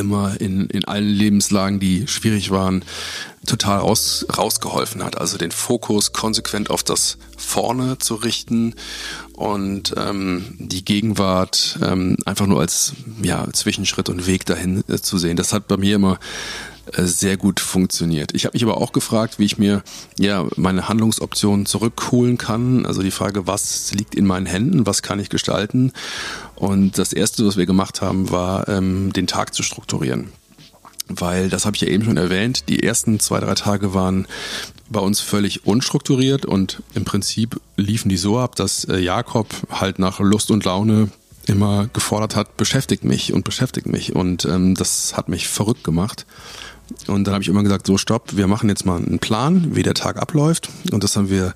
immer 0.00 0.40
in, 0.40 0.66
in 0.66 0.84
allen 0.86 1.06
Lebenslagen, 1.06 1.78
die 1.78 2.08
schwierig 2.08 2.50
waren, 2.50 2.84
total 3.46 3.78
raus, 3.78 4.26
rausgeholfen 4.36 5.04
hat. 5.04 5.18
Also 5.18 5.38
den 5.38 5.50
Fokus 5.50 6.12
konsequent 6.12 6.70
auf 6.70 6.82
das 6.82 7.18
Vorne 7.36 7.98
zu 7.98 8.16
richten 8.16 8.74
und 9.34 9.94
ähm, 9.96 10.56
die 10.58 10.84
Gegenwart 10.84 11.78
ähm, 11.82 12.16
einfach 12.26 12.46
nur 12.46 12.60
als 12.60 12.94
ja, 13.22 13.46
Zwischenschritt 13.52 14.08
und 14.08 14.26
Weg 14.26 14.44
dahin 14.46 14.82
äh, 14.88 14.98
zu 14.98 15.18
sehen. 15.18 15.36
Das 15.36 15.52
hat 15.52 15.68
bei 15.68 15.76
mir 15.76 15.96
immer 15.96 16.18
sehr 16.96 17.36
gut 17.36 17.60
funktioniert. 17.60 18.34
Ich 18.34 18.44
habe 18.44 18.54
mich 18.54 18.62
aber 18.62 18.78
auch 18.78 18.92
gefragt, 18.92 19.38
wie 19.38 19.44
ich 19.44 19.58
mir 19.58 19.82
ja 20.18 20.46
meine 20.56 20.88
Handlungsoptionen 20.88 21.66
zurückholen 21.66 22.38
kann. 22.38 22.86
Also 22.86 23.02
die 23.02 23.10
Frage, 23.10 23.46
was 23.46 23.92
liegt 23.92 24.14
in 24.14 24.26
meinen 24.26 24.46
Händen, 24.46 24.86
was 24.86 25.02
kann 25.02 25.20
ich 25.20 25.28
gestalten? 25.28 25.92
Und 26.56 26.98
das 26.98 27.12
erste, 27.12 27.46
was 27.46 27.56
wir 27.56 27.66
gemacht 27.66 28.02
haben, 28.02 28.30
war 28.30 28.68
ähm, 28.68 29.12
den 29.12 29.26
Tag 29.26 29.54
zu 29.54 29.62
strukturieren. 29.62 30.28
Weil, 31.08 31.48
das 31.48 31.66
habe 31.66 31.74
ich 31.74 31.82
ja 31.82 31.88
eben 31.88 32.04
schon 32.04 32.16
erwähnt, 32.16 32.68
die 32.68 32.84
ersten 32.84 33.18
zwei, 33.18 33.40
drei 33.40 33.54
Tage 33.54 33.94
waren 33.94 34.28
bei 34.88 35.00
uns 35.00 35.20
völlig 35.20 35.66
unstrukturiert 35.66 36.46
und 36.46 36.82
im 36.94 37.04
Prinzip 37.04 37.60
liefen 37.76 38.08
die 38.08 38.16
so 38.16 38.38
ab, 38.38 38.54
dass 38.54 38.84
äh, 38.84 38.98
Jakob 38.98 39.48
halt 39.70 39.98
nach 39.98 40.20
Lust 40.20 40.52
und 40.52 40.64
Laune 40.64 41.10
immer 41.46 41.88
gefordert 41.92 42.36
hat, 42.36 42.56
beschäftigt 42.56 43.04
mich 43.04 43.32
und 43.32 43.44
beschäftigt 43.44 43.86
mich. 43.86 44.14
Und 44.14 44.44
ähm, 44.44 44.74
das 44.74 45.16
hat 45.16 45.28
mich 45.28 45.48
verrückt 45.48 45.84
gemacht. 45.84 46.26
Und 47.06 47.26
dann 47.26 47.34
habe 47.34 47.42
ich 47.42 47.48
immer 47.48 47.62
gesagt, 47.62 47.86
so 47.86 47.98
stopp, 47.98 48.36
wir 48.36 48.46
machen 48.46 48.68
jetzt 48.68 48.86
mal 48.86 48.96
einen 48.96 49.18
Plan, 49.18 49.74
wie 49.74 49.82
der 49.82 49.94
Tag 49.94 50.16
abläuft. 50.16 50.68
Und 50.92 51.04
das 51.04 51.16
haben 51.16 51.30
wir 51.30 51.54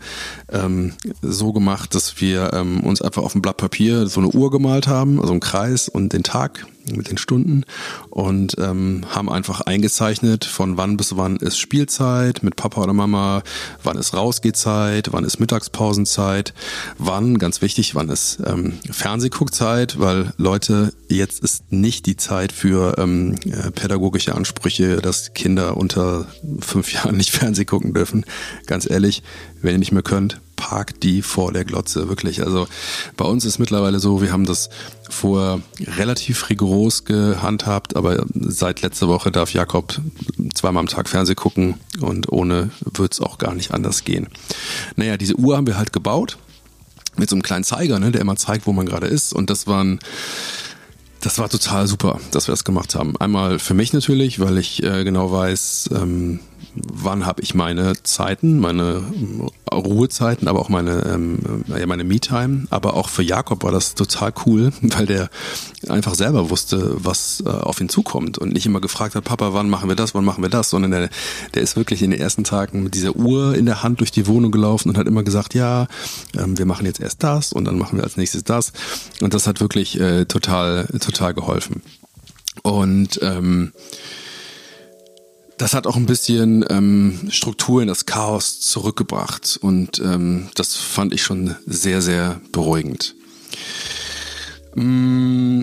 ähm, 0.50 0.92
so 1.22 1.52
gemacht, 1.52 1.94
dass 1.94 2.20
wir 2.20 2.52
ähm, 2.52 2.80
uns 2.80 3.02
einfach 3.02 3.22
auf 3.22 3.34
ein 3.34 3.42
Blatt 3.42 3.56
Papier 3.56 4.06
so 4.06 4.20
eine 4.20 4.30
Uhr 4.30 4.50
gemalt 4.50 4.88
haben, 4.88 5.20
also 5.20 5.32
einen 5.32 5.40
Kreis 5.40 5.88
und 5.88 6.12
den 6.12 6.22
Tag 6.22 6.66
mit 6.92 7.10
den 7.10 7.18
Stunden 7.18 7.64
und 8.10 8.56
ähm, 8.58 9.02
haben 9.08 9.30
einfach 9.30 9.60
eingezeichnet, 9.62 10.44
von 10.44 10.76
wann 10.76 10.96
bis 10.96 11.16
wann 11.16 11.36
ist 11.36 11.58
Spielzeit 11.58 12.42
mit 12.42 12.56
Papa 12.56 12.82
oder 12.82 12.92
Mama, 12.92 13.42
wann 13.82 13.96
ist 13.96 14.14
Rausgehzeit, 14.14 15.12
wann 15.12 15.24
ist 15.24 15.40
Mittagspausenzeit, 15.40 16.54
wann, 16.98 17.38
ganz 17.38 17.62
wichtig, 17.62 17.94
wann 17.94 18.08
ist 18.08 18.38
ähm, 18.46 18.74
Fernsehguckzeit, 18.90 19.98
weil 19.98 20.32
Leute, 20.36 20.92
jetzt 21.08 21.40
ist 21.42 21.72
nicht 21.72 22.06
die 22.06 22.16
Zeit 22.16 22.52
für 22.52 22.98
ähm, 22.98 23.36
äh, 23.46 23.70
pädagogische 23.70 24.34
Ansprüche, 24.34 24.96
dass 24.96 25.34
Kinder 25.34 25.76
unter 25.76 26.26
fünf 26.60 26.92
Jahren 26.92 27.16
nicht 27.16 27.30
Fernseh 27.30 27.64
gucken 27.64 27.94
dürfen. 27.94 28.24
Ganz 28.66 28.88
ehrlich, 28.88 29.22
wenn 29.62 29.72
ihr 29.72 29.78
nicht 29.78 29.92
mehr 29.92 30.02
könnt, 30.02 30.40
parkt 30.64 31.02
die 31.02 31.20
vor 31.20 31.52
der 31.52 31.66
Glotze, 31.66 32.08
wirklich. 32.08 32.42
Also 32.42 32.66
bei 33.18 33.26
uns 33.26 33.44
ist 33.44 33.58
mittlerweile 33.58 34.00
so, 34.00 34.22
wir 34.22 34.32
haben 34.32 34.46
das 34.46 34.70
vorher 35.10 35.60
relativ 35.98 36.48
rigoros 36.48 37.04
gehandhabt, 37.04 37.96
aber 37.96 38.24
seit 38.32 38.80
letzter 38.80 39.06
Woche 39.06 39.30
darf 39.30 39.52
Jakob 39.52 40.00
zweimal 40.54 40.80
am 40.80 40.86
Tag 40.86 41.10
Fernseh 41.10 41.34
gucken 41.34 41.74
und 42.00 42.32
ohne 42.32 42.70
wird 42.94 43.12
es 43.12 43.20
auch 43.20 43.36
gar 43.36 43.54
nicht 43.54 43.72
anders 43.72 44.04
gehen. 44.04 44.28
Naja, 44.96 45.18
diese 45.18 45.36
Uhr 45.36 45.54
haben 45.54 45.66
wir 45.66 45.76
halt 45.76 45.92
gebaut 45.92 46.38
mit 47.16 47.28
so 47.28 47.36
einem 47.36 47.42
kleinen 47.42 47.64
Zeiger, 47.64 47.98
ne, 47.98 48.10
der 48.10 48.22
immer 48.22 48.36
zeigt, 48.36 48.66
wo 48.66 48.72
man 48.72 48.86
gerade 48.86 49.06
ist 49.06 49.34
und 49.34 49.50
das 49.50 49.66
waren 49.66 49.98
das 51.20 51.38
war 51.38 51.48
total 51.50 51.86
super, 51.86 52.20
dass 52.32 52.48
wir 52.48 52.52
das 52.52 52.64
gemacht 52.64 52.94
haben. 52.94 53.16
Einmal 53.18 53.58
für 53.58 53.74
mich 53.74 53.92
natürlich, 53.92 54.40
weil 54.40 54.58
ich 54.58 54.82
äh, 54.82 55.04
genau 55.04 55.30
weiß, 55.30 55.90
ähm, 55.94 56.40
wann 56.74 57.26
habe 57.26 57.42
ich 57.42 57.54
meine 57.54 57.94
Zeiten, 58.02 58.58
meine 58.58 59.02
äh, 59.70 59.74
Ruhezeiten, 59.74 60.48
aber 60.48 60.60
auch 60.60 60.68
meine, 60.68 61.04
ähm, 61.06 61.64
ja, 61.66 61.86
meine 61.86 62.04
Me-Time. 62.04 62.66
Aber 62.70 62.94
auch 62.94 63.08
für 63.08 63.22
Jakob 63.22 63.62
war 63.62 63.72
das 63.72 63.94
total 63.94 64.32
cool, 64.46 64.72
weil 64.82 65.06
der 65.06 65.30
einfach 65.88 66.14
selber 66.14 66.50
wusste, 66.50 66.96
was 66.96 67.42
äh, 67.46 67.48
auf 67.48 67.80
ihn 67.80 67.88
zukommt 67.88 68.38
und 68.38 68.52
nicht 68.52 68.66
immer 68.66 68.80
gefragt 68.80 69.14
hat, 69.14 69.24
Papa, 69.24 69.52
wann 69.52 69.70
machen 69.70 69.88
wir 69.88 69.96
das, 69.96 70.14
wann 70.14 70.24
machen 70.24 70.42
wir 70.42 70.50
das, 70.50 70.70
sondern 70.70 70.90
der, 70.90 71.10
der 71.54 71.62
ist 71.62 71.76
wirklich 71.76 72.02
in 72.02 72.10
den 72.10 72.20
ersten 72.20 72.44
Tagen 72.44 72.82
mit 72.82 72.94
dieser 72.94 73.16
Uhr 73.16 73.54
in 73.54 73.66
der 73.66 73.82
Hand 73.82 74.00
durch 74.00 74.10
die 74.10 74.26
Wohnung 74.26 74.50
gelaufen 74.50 74.88
und 74.88 74.98
hat 74.98 75.06
immer 75.06 75.22
gesagt, 75.22 75.54
ja, 75.54 75.86
ähm, 76.36 76.58
wir 76.58 76.66
machen 76.66 76.86
jetzt 76.86 77.00
erst 77.00 77.22
das 77.22 77.52
und 77.52 77.64
dann 77.64 77.78
machen 77.78 77.98
wir 77.98 78.04
als 78.04 78.16
nächstes 78.16 78.44
das. 78.44 78.72
Und 79.20 79.34
das 79.34 79.46
hat 79.46 79.60
wirklich 79.60 80.00
äh, 80.00 80.24
total, 80.24 80.86
total 81.00 81.34
geholfen. 81.34 81.82
Und 82.62 83.20
ähm, 83.22 83.72
das 85.58 85.74
hat 85.74 85.86
auch 85.86 85.96
ein 85.96 86.06
bisschen 86.06 86.64
ähm, 86.68 87.28
Struktur 87.30 87.82
in 87.82 87.88
das 87.88 88.06
Chaos 88.06 88.60
zurückgebracht 88.60 89.58
und 89.60 89.98
ähm, 90.00 90.48
das 90.54 90.76
fand 90.76 91.12
ich 91.12 91.22
schon 91.22 91.54
sehr, 91.66 92.02
sehr 92.02 92.40
beruhigend. 92.52 93.14
Mm, 94.74 95.62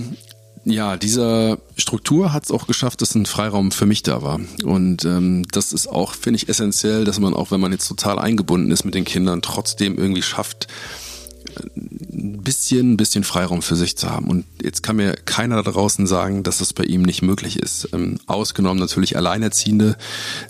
ja, 0.63 0.95
dieser 0.95 1.57
Struktur 1.75 2.33
hat 2.33 2.43
es 2.43 2.51
auch 2.51 2.67
geschafft, 2.67 3.01
dass 3.01 3.15
ein 3.15 3.25
Freiraum 3.25 3.71
für 3.71 3.85
mich 3.85 4.03
da 4.03 4.21
war. 4.21 4.39
Und 4.63 5.05
ähm, 5.05 5.45
das 5.51 5.73
ist 5.73 5.87
auch, 5.87 6.13
finde 6.13 6.37
ich, 6.37 6.49
essentiell, 6.49 7.03
dass 7.03 7.19
man 7.19 7.33
auch, 7.33 7.51
wenn 7.51 7.59
man 7.59 7.71
jetzt 7.71 7.87
total 7.87 8.19
eingebunden 8.19 8.71
ist 8.71 8.85
mit 8.85 8.93
den 8.93 9.05
Kindern, 9.05 9.41
trotzdem 9.41 9.97
irgendwie 9.97 10.21
schafft, 10.21 10.67
ein 12.13 12.41
bisschen, 12.43 12.93
ein 12.93 12.97
bisschen 12.97 13.23
Freiraum 13.23 13.61
für 13.61 13.75
sich 13.75 13.97
zu 13.97 14.09
haben. 14.09 14.27
Und 14.27 14.45
jetzt 14.61 14.83
kann 14.83 14.95
mir 14.95 15.13
keiner 15.25 15.61
da 15.61 15.71
draußen 15.71 16.07
sagen, 16.07 16.43
dass 16.43 16.59
das 16.59 16.73
bei 16.73 16.83
ihm 16.83 17.01
nicht 17.01 17.21
möglich 17.21 17.59
ist. 17.59 17.89
Ähm, 17.93 18.19
ausgenommen 18.27 18.79
natürlich 18.79 19.17
Alleinerziehende. 19.17 19.97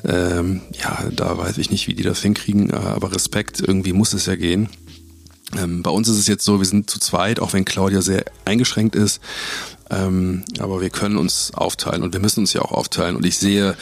Ähm, 0.03 0.61
ja, 0.81 1.03
da 1.11 1.37
weiß 1.37 1.57
ich 1.57 1.71
nicht, 1.71 1.87
wie 1.87 1.93
die 1.93 2.03
das 2.03 2.21
hinkriegen, 2.21 2.69
äh, 2.69 2.75
aber 2.75 3.13
Respekt, 3.13 3.61
irgendwie 3.61 3.93
muss 3.93 4.13
es 4.13 4.25
ja 4.25 4.35
gehen. 4.35 4.69
Ähm, 5.57 5.83
bei 5.83 5.91
uns 5.91 6.07
ist 6.07 6.17
es 6.17 6.27
jetzt 6.27 6.45
so, 6.45 6.59
wir 6.59 6.65
sind 6.65 6.89
zu 6.89 6.99
zweit, 6.99 7.39
auch 7.39 7.53
wenn 7.53 7.65
Claudia 7.65 8.01
sehr 8.01 8.25
eingeschränkt 8.45 8.95
ist. 8.95 9.21
Ähm, 9.89 10.43
aber 10.59 10.81
wir 10.81 10.89
können 10.89 11.17
uns 11.17 11.53
aufteilen 11.53 12.03
und 12.03 12.13
wir 12.13 12.21
müssen 12.21 12.39
uns 12.41 12.53
ja 12.53 12.61
auch 12.61 12.71
aufteilen. 12.71 13.15
Und 13.15 13.25
ich 13.25 13.37
sehe 13.37 13.75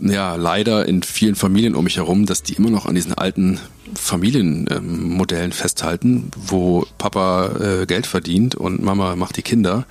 ja 0.00 0.36
leider 0.36 0.86
in 0.86 1.02
vielen 1.02 1.34
Familien 1.34 1.74
um 1.74 1.84
mich 1.84 1.96
herum, 1.96 2.26
dass 2.26 2.42
die 2.42 2.54
immer 2.54 2.70
noch 2.70 2.86
an 2.86 2.94
diesen 2.94 3.14
alten 3.14 3.60
Familienmodellen 3.94 5.52
festhalten, 5.52 6.30
wo 6.36 6.86
Papa 6.98 7.50
äh, 7.60 7.86
Geld 7.86 8.06
verdient 8.06 8.54
und 8.54 8.82
Mama 8.82 9.16
macht 9.16 9.36
die 9.36 9.42
Kinder. 9.42 9.86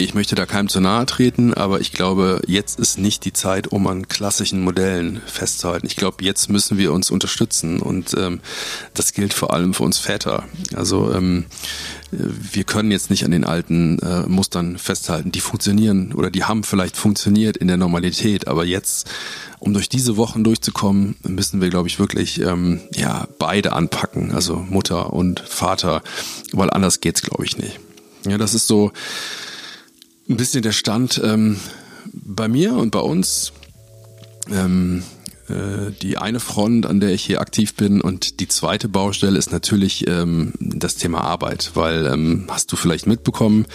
Ich 0.00 0.14
möchte 0.14 0.36
da 0.36 0.46
keinem 0.46 0.68
zu 0.68 0.78
nahe 0.78 1.06
treten, 1.06 1.54
aber 1.54 1.80
ich 1.80 1.90
glaube, 1.90 2.40
jetzt 2.46 2.78
ist 2.78 2.98
nicht 2.98 3.24
die 3.24 3.32
Zeit, 3.32 3.66
um 3.66 3.84
an 3.88 4.06
klassischen 4.06 4.62
Modellen 4.62 5.20
festzuhalten. 5.26 5.88
Ich 5.88 5.96
glaube, 5.96 6.24
jetzt 6.24 6.48
müssen 6.48 6.78
wir 6.78 6.92
uns 6.92 7.10
unterstützen 7.10 7.80
und 7.80 8.14
ähm, 8.16 8.38
das 8.94 9.12
gilt 9.12 9.34
vor 9.34 9.52
allem 9.52 9.74
für 9.74 9.82
uns 9.82 9.98
Väter. 9.98 10.44
Also 10.72 11.12
ähm, 11.12 11.46
wir 12.12 12.62
können 12.62 12.92
jetzt 12.92 13.10
nicht 13.10 13.24
an 13.24 13.32
den 13.32 13.44
alten 13.44 13.98
äh, 13.98 14.22
Mustern 14.28 14.78
festhalten. 14.78 15.32
Die 15.32 15.40
funktionieren 15.40 16.12
oder 16.12 16.30
die 16.30 16.44
haben 16.44 16.62
vielleicht 16.62 16.96
funktioniert 16.96 17.56
in 17.56 17.66
der 17.66 17.76
Normalität, 17.76 18.46
aber 18.46 18.64
jetzt, 18.64 19.10
um 19.58 19.74
durch 19.74 19.88
diese 19.88 20.16
Wochen 20.16 20.44
durchzukommen, 20.44 21.16
müssen 21.24 21.60
wir, 21.60 21.70
glaube 21.70 21.88
ich, 21.88 21.98
wirklich 21.98 22.40
ähm, 22.40 22.80
ja 22.94 23.26
beide 23.40 23.72
anpacken, 23.72 24.30
also 24.30 24.64
Mutter 24.70 25.12
und 25.12 25.40
Vater, 25.40 26.02
weil 26.52 26.70
anders 26.70 27.00
geht's, 27.00 27.22
glaube 27.22 27.44
ich, 27.44 27.58
nicht. 27.58 27.80
Ja, 28.28 28.38
das 28.38 28.54
ist 28.54 28.68
so 28.68 28.92
ein 30.28 30.36
bisschen 30.36 30.62
der 30.62 30.72
Stand 30.72 31.20
ähm, 31.24 31.58
bei 32.12 32.48
mir 32.48 32.74
und 32.74 32.90
bei 32.90 33.00
uns. 33.00 33.52
Ähm, 34.50 35.02
äh, 35.48 35.92
die 36.02 36.18
eine 36.18 36.40
Front, 36.40 36.86
an 36.86 37.00
der 37.00 37.10
ich 37.10 37.24
hier 37.24 37.40
aktiv 37.40 37.74
bin 37.74 38.00
und 38.00 38.40
die 38.40 38.48
zweite 38.48 38.88
Baustelle 38.88 39.38
ist 39.38 39.50
natürlich 39.50 40.06
ähm, 40.06 40.52
das 40.58 40.96
Thema 40.96 41.22
Arbeit, 41.22 41.72
weil 41.74 42.06
ähm, 42.06 42.46
hast 42.48 42.70
du 42.70 42.76
vielleicht 42.76 43.06
mitbekommen, 43.06 43.66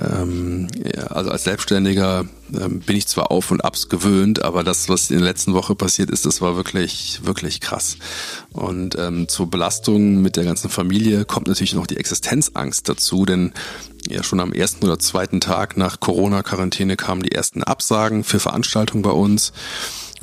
ähm, 0.00 0.68
ja, 0.84 1.04
also 1.08 1.30
als 1.30 1.44
Selbstständiger 1.44 2.24
ähm, 2.52 2.80
bin 2.80 2.96
ich 2.96 3.06
zwar 3.06 3.30
auf 3.30 3.50
und 3.50 3.64
abs 3.64 3.88
gewöhnt, 3.88 4.42
aber 4.42 4.64
das, 4.64 4.88
was 4.88 5.10
in 5.10 5.18
der 5.18 5.26
letzten 5.26 5.54
Woche 5.54 5.74
passiert 5.74 6.10
ist, 6.10 6.26
das 6.26 6.40
war 6.40 6.56
wirklich, 6.56 7.20
wirklich 7.22 7.60
krass. 7.60 7.96
Und 8.52 8.96
ähm, 8.98 9.28
zur 9.28 9.48
Belastung 9.48 10.20
mit 10.20 10.36
der 10.36 10.44
ganzen 10.44 10.68
Familie 10.70 11.24
kommt 11.24 11.46
natürlich 11.46 11.74
noch 11.74 11.86
die 11.86 11.96
Existenzangst 11.96 12.88
dazu, 12.88 13.24
denn 13.24 13.52
ja 14.08 14.22
schon 14.22 14.40
am 14.40 14.52
ersten 14.52 14.84
oder 14.84 14.98
zweiten 14.98 15.40
Tag 15.40 15.76
nach 15.76 16.00
Corona-Quarantäne 16.00 16.96
kamen 16.96 17.22
die 17.22 17.32
ersten 17.32 17.62
Absagen 17.62 18.24
für 18.24 18.40
Veranstaltungen 18.40 19.02
bei 19.02 19.10
uns. 19.10 19.52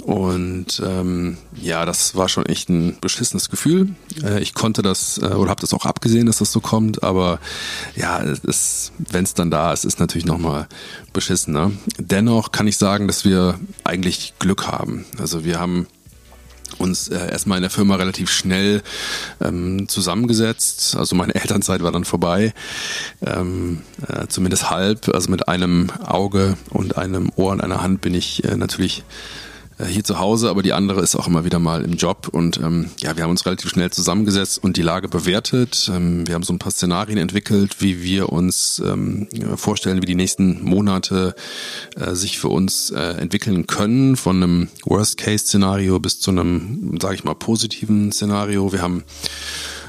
Und 0.02 0.82
ähm, 0.86 1.38
ja, 1.56 1.86
das 1.86 2.16
war 2.16 2.28
schon 2.28 2.46
echt 2.46 2.70
ein 2.70 2.98
beschissenes 3.00 3.50
Gefühl. 3.50 3.96
Äh, 4.24 4.42
ich 4.42 4.54
konnte 4.54 4.82
das 4.82 5.20
äh, 5.20 5.28
oder 5.28 5.50
habe 5.50 5.62
das 5.62 5.74
auch 5.74 5.86
abgesehen, 5.86 6.26
dass 6.26 6.40
das 6.40 6.52
so 6.52 6.60
kommt, 6.60 7.04
aber 7.04 7.40
ja, 7.96 8.22
wenn 8.24 9.24
es 9.24 9.34
dann 9.36 9.52
da 9.52 9.74
ist, 9.74 9.86
ist 9.86 10.00
natürlich 10.00 10.26
nochmal 10.26 10.68
beschissener. 11.14 11.72
Dennoch 11.98 12.52
kann 12.52 12.68
ich 12.68 12.78
sagen, 12.78 13.08
dass 13.08 13.26
wir 13.26 13.60
eigentlich 13.84 14.34
Glück 14.40 14.68
haben. 14.68 15.06
Also 15.20 15.46
wir 15.46 15.60
haben 15.60 15.88
uns 16.78 17.08
äh, 17.08 17.32
erstmal 17.32 17.58
in 17.58 17.62
der 17.62 17.70
Firma 17.70 17.96
relativ 17.96 18.30
schnell 18.30 18.82
ähm, 19.40 19.88
zusammengesetzt. 19.88 20.96
Also 20.96 21.16
meine 21.16 21.36
Elternzeit 21.36 21.84
war 21.84 21.92
dann 21.92 22.06
vorbei, 22.06 22.54
ähm, 23.26 23.82
äh, 24.08 24.28
zumindest 24.28 24.70
halb. 24.70 25.10
Also 25.14 25.30
mit 25.30 25.48
einem 25.48 25.90
Auge 26.04 26.58
und 26.70 26.98
einem 26.98 27.32
Ohr 27.36 27.52
und 27.52 27.62
einer 27.62 27.82
Hand 27.82 28.02
bin 28.02 28.14
ich 28.14 28.44
äh, 28.44 28.56
natürlich 28.56 29.04
hier 29.86 30.04
zu 30.04 30.20
Hause, 30.20 30.50
aber 30.50 30.64
die 30.64 30.74
andere 30.74 31.02
ist 31.02 31.16
auch 31.16 31.28
immer 31.28 31.46
wieder 31.46 31.60
mal 31.60 31.84
im 31.84 31.94
Job. 31.94 32.28
Und 32.32 32.58
ähm, 32.58 32.90
ja, 33.00 33.16
wir 33.16 33.24
haben 33.24 33.32
uns 33.32 33.46
relativ 33.46 33.70
schnell 33.70 33.92
zusammengesetzt 33.92 34.64
und 34.64 34.78
die 34.78 34.82
Lage 34.82 35.08
bewertet. 35.08 35.90
Ähm, 35.94 36.28
wir 36.28 36.36
haben 36.36 36.44
so 36.44 36.54
ein 36.54 36.60
paar 36.60 36.72
Szenarien 36.72 37.18
entwickelt, 37.18 37.82
wie 37.82 38.02
wir 38.04 38.32
uns 38.32 38.82
ähm, 38.86 39.28
vorstellen, 39.56 40.02
wie 40.02 40.06
die 40.06 40.16
nächsten 40.16 40.64
Monate 40.64 41.36
äh, 41.96 42.16
sich 42.16 42.40
für 42.40 42.50
uns 42.50 42.92
äh, 42.92 43.00
entwickeln 43.00 43.68
können, 43.68 44.16
von 44.16 44.38
einem 44.38 44.70
Worst-Case-Szenario 44.86 46.00
bis 46.00 46.20
zu 46.20 46.32
einem, 46.32 46.98
sage 47.02 47.16
ich 47.16 47.24
mal, 47.24 47.36
positiven 47.36 48.12
Szenario. 48.12 48.72
Wir 48.72 48.82
haben 48.82 49.04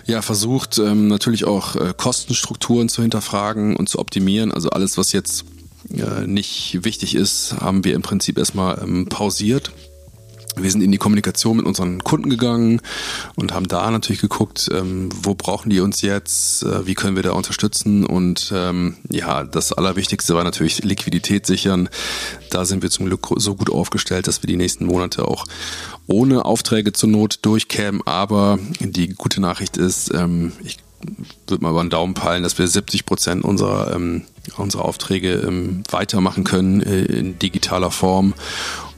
ja, 0.05 0.21
versucht 0.21 0.79
ähm, 0.79 1.09
natürlich 1.09 1.45
auch 1.45 1.77
äh, 1.77 1.95
Kostenstrukturen 1.97 2.89
zu 2.89 3.03
hinterfragen 3.03 3.77
und 3.77 3.89
zu 3.89 3.99
optimieren. 3.99 4.53
Also 4.53 4.71
alles, 4.71 4.99
was 4.99 5.13
jetzt 5.13 5.45
äh, 5.91 6.27
nicht 6.27 6.85
wichtig 6.85 7.15
ist, 7.15 7.57
haben 7.61 7.85
wir 7.85 7.95
im 7.95 8.03
Prinzip 8.03 8.39
erstmal 8.39 8.81
ähm, 8.83 9.07
pausiert. 9.07 9.73
Wir 10.57 10.71
sind 10.71 10.83
in 10.83 10.93
die 10.93 10.99
Kommunikation 10.99 11.57
mit 11.57 11.67
unseren 11.67 12.05
Kunden 12.05 12.29
gegangen 12.29 12.81
und 13.37 13.55
haben 13.55 13.69
da 13.69 13.91
natürlich 13.91 14.21
geguckt, 14.21 14.69
ähm, 14.73 15.09
wo 15.23 15.35
brauchen 15.35 15.71
die 15.71 15.81
uns 15.81 16.03
jetzt, 16.03 16.63
äh, 16.63 16.87
wie 16.87 16.95
können 16.95 17.17
wir 17.17 17.23
da 17.23 17.33
unterstützen 17.33 18.05
und 18.05 18.53
ähm, 18.55 18.97
ja, 19.11 19.45
das 19.45 19.73
Allerwichtigste 19.73 20.35
war 20.35 20.45
natürlich 20.45 20.85
Liquidität 20.85 21.47
sichern. 21.47 21.89
Da 22.51 22.65
sind 22.65 22.83
wir 22.83 22.91
zum 22.91 23.07
Glück 23.07 23.29
so 23.37 23.55
gut 23.55 23.71
aufgestellt, 23.71 24.27
dass 24.27 24.43
wir 24.43 24.47
die 24.47 24.57
nächsten 24.57 24.85
Monate 24.85 25.27
auch 25.27 25.47
ohne 26.07 26.45
Aufträge 26.45 26.93
zur 26.93 27.09
Not 27.09 27.39
durchkämen. 27.43 28.03
Aber 28.05 28.59
die 28.81 29.09
gute 29.09 29.41
Nachricht 29.41 29.77
ist, 29.77 30.13
ähm, 30.13 30.53
ich 30.65 30.79
würde 31.47 31.65
mal 31.65 31.71
über 31.71 31.83
den 31.83 31.91
Daumen 31.91 32.15
peilen, 32.15 32.43
dass 32.43 32.59
wir 32.59 32.67
70 32.67 33.07
Prozent 33.07 33.45
unserer, 33.45 33.95
ähm, 33.95 34.23
unserer 34.57 34.85
Aufträge 34.85 35.35
ähm, 35.35 35.83
weitermachen 35.91 36.45
können 36.45 36.81
äh, 36.83 37.05
in 37.05 37.39
digitaler 37.39 37.91
Form. 37.91 38.35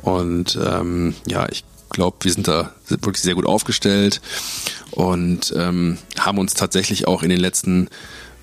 Und 0.05 0.59
ähm, 0.63 1.15
ja, 1.27 1.49
ich 1.51 1.65
glaube, 1.89 2.19
wir 2.21 2.33
sind 2.33 2.47
da 2.47 2.75
wirklich 2.89 3.23
sehr 3.23 3.35
gut 3.35 3.47
aufgestellt 3.47 4.21
und 4.91 5.55
ähm, 5.57 5.97
haben 6.19 6.39
uns 6.39 6.53
tatsächlich 6.53 7.07
auch 7.09 7.23
in 7.23 7.31
den 7.31 7.41
letzten 7.41 7.89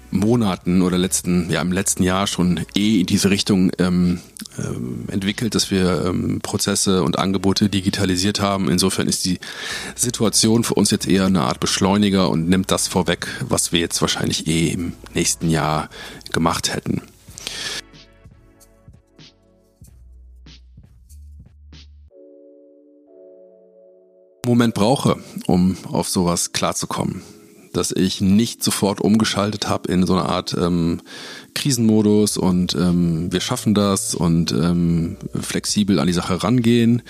Monaten 0.10 0.82
oder 0.82 0.98
letzten, 0.98 1.50
ja 1.50 1.62
im 1.62 1.72
letzten 1.72 2.04
Jahr 2.04 2.28
schon 2.28 2.60
eh 2.76 3.00
in 3.00 3.06
diese 3.06 3.30
Richtung 3.30 3.72
ähm, 3.78 4.20
ähm, 4.58 5.06
entwickelt, 5.08 5.54
dass 5.54 5.72
wir 5.72 6.06
ähm, 6.06 6.40
Prozesse 6.42 7.04
und 7.04 7.20
Angebote 7.20 7.70
digitalisiert 7.70 8.42
haben. 8.42 8.68
Insofern 8.68 9.08
ist 9.08 9.24
die 9.24 9.40
Situation 9.96 10.64
für 10.64 10.74
uns 10.74 10.90
jetzt 10.92 11.08
eher 11.08 11.28
eine 11.28 11.42
Art 11.42 11.60
Beschleuniger 11.60 12.30
und 12.30 12.50
nimmt 12.50 12.72
das 12.72 12.88
vorweg, 12.88 13.28
was 13.48 13.72
wir 13.72 13.80
jetzt 13.80 14.02
wahrscheinlich 14.02 14.48
eh 14.48 14.70
im 14.70 14.94
nächsten 15.14 15.50
Jahr 15.50 15.90
gemacht 16.32 16.74
hätten. 16.74 17.04
Moment 24.52 24.74
brauche, 24.74 25.18
um 25.48 25.78
auf 25.92 26.10
sowas 26.10 26.52
klarzukommen 26.52 27.22
dass 27.74 27.92
ich 27.92 28.22
nicht 28.22 28.64
sofort 28.64 29.00
umgeschaltet 29.00 29.70
habe 29.70 29.92
in 29.92 30.06
so 30.06 30.14
eine 30.14 30.28
Art 30.28 30.56
ähm, 30.60 31.02
Krisenmodus 31.54 32.38
und 32.38 32.76
ähm, 32.76 33.32
wir 33.32 33.40
schaffen 33.40 33.74
das 33.74 34.14
und 34.14 34.52
ähm, 34.52 35.18
flexibel 35.40 36.00
an 36.00 36.08
die 36.08 36.14
Sache 36.14 36.44
rangehen. 36.44 37.02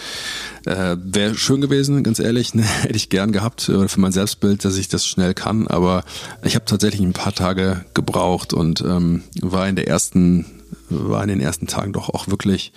Äh, 0.66 0.98
Wäre 1.04 1.36
schön 1.36 1.62
gewesen, 1.62 2.04
ganz 2.04 2.20
ehrlich, 2.20 2.54
ne? 2.54 2.64
hätte 2.64 2.96
ich 2.96 3.10
gern 3.10 3.32
gehabt 3.32 3.70
äh, 3.70 3.88
für 3.88 4.00
mein 4.00 4.12
Selbstbild, 4.12 4.64
dass 4.64 4.78
ich 4.78 4.88
das 4.88 5.06
schnell 5.08 5.34
kann, 5.34 5.68
aber 5.68 6.04
ich 6.44 6.56
habe 6.56 6.66
tatsächlich 6.66 7.02
ein 7.02 7.14
paar 7.14 7.34
Tage 7.34 7.84
gebraucht 7.94 8.54
und 8.54 8.82
ähm, 8.82 9.24
war 9.42 9.68
in 9.68 9.76
der 9.76 9.88
ersten, 9.88 10.46
war 10.90 11.24
in 11.24 11.30
den 11.30 11.42
ersten 11.42 11.68
Tagen 11.68 11.94
doch 11.94 12.10
auch 12.10 12.28
wirklich 12.28 12.72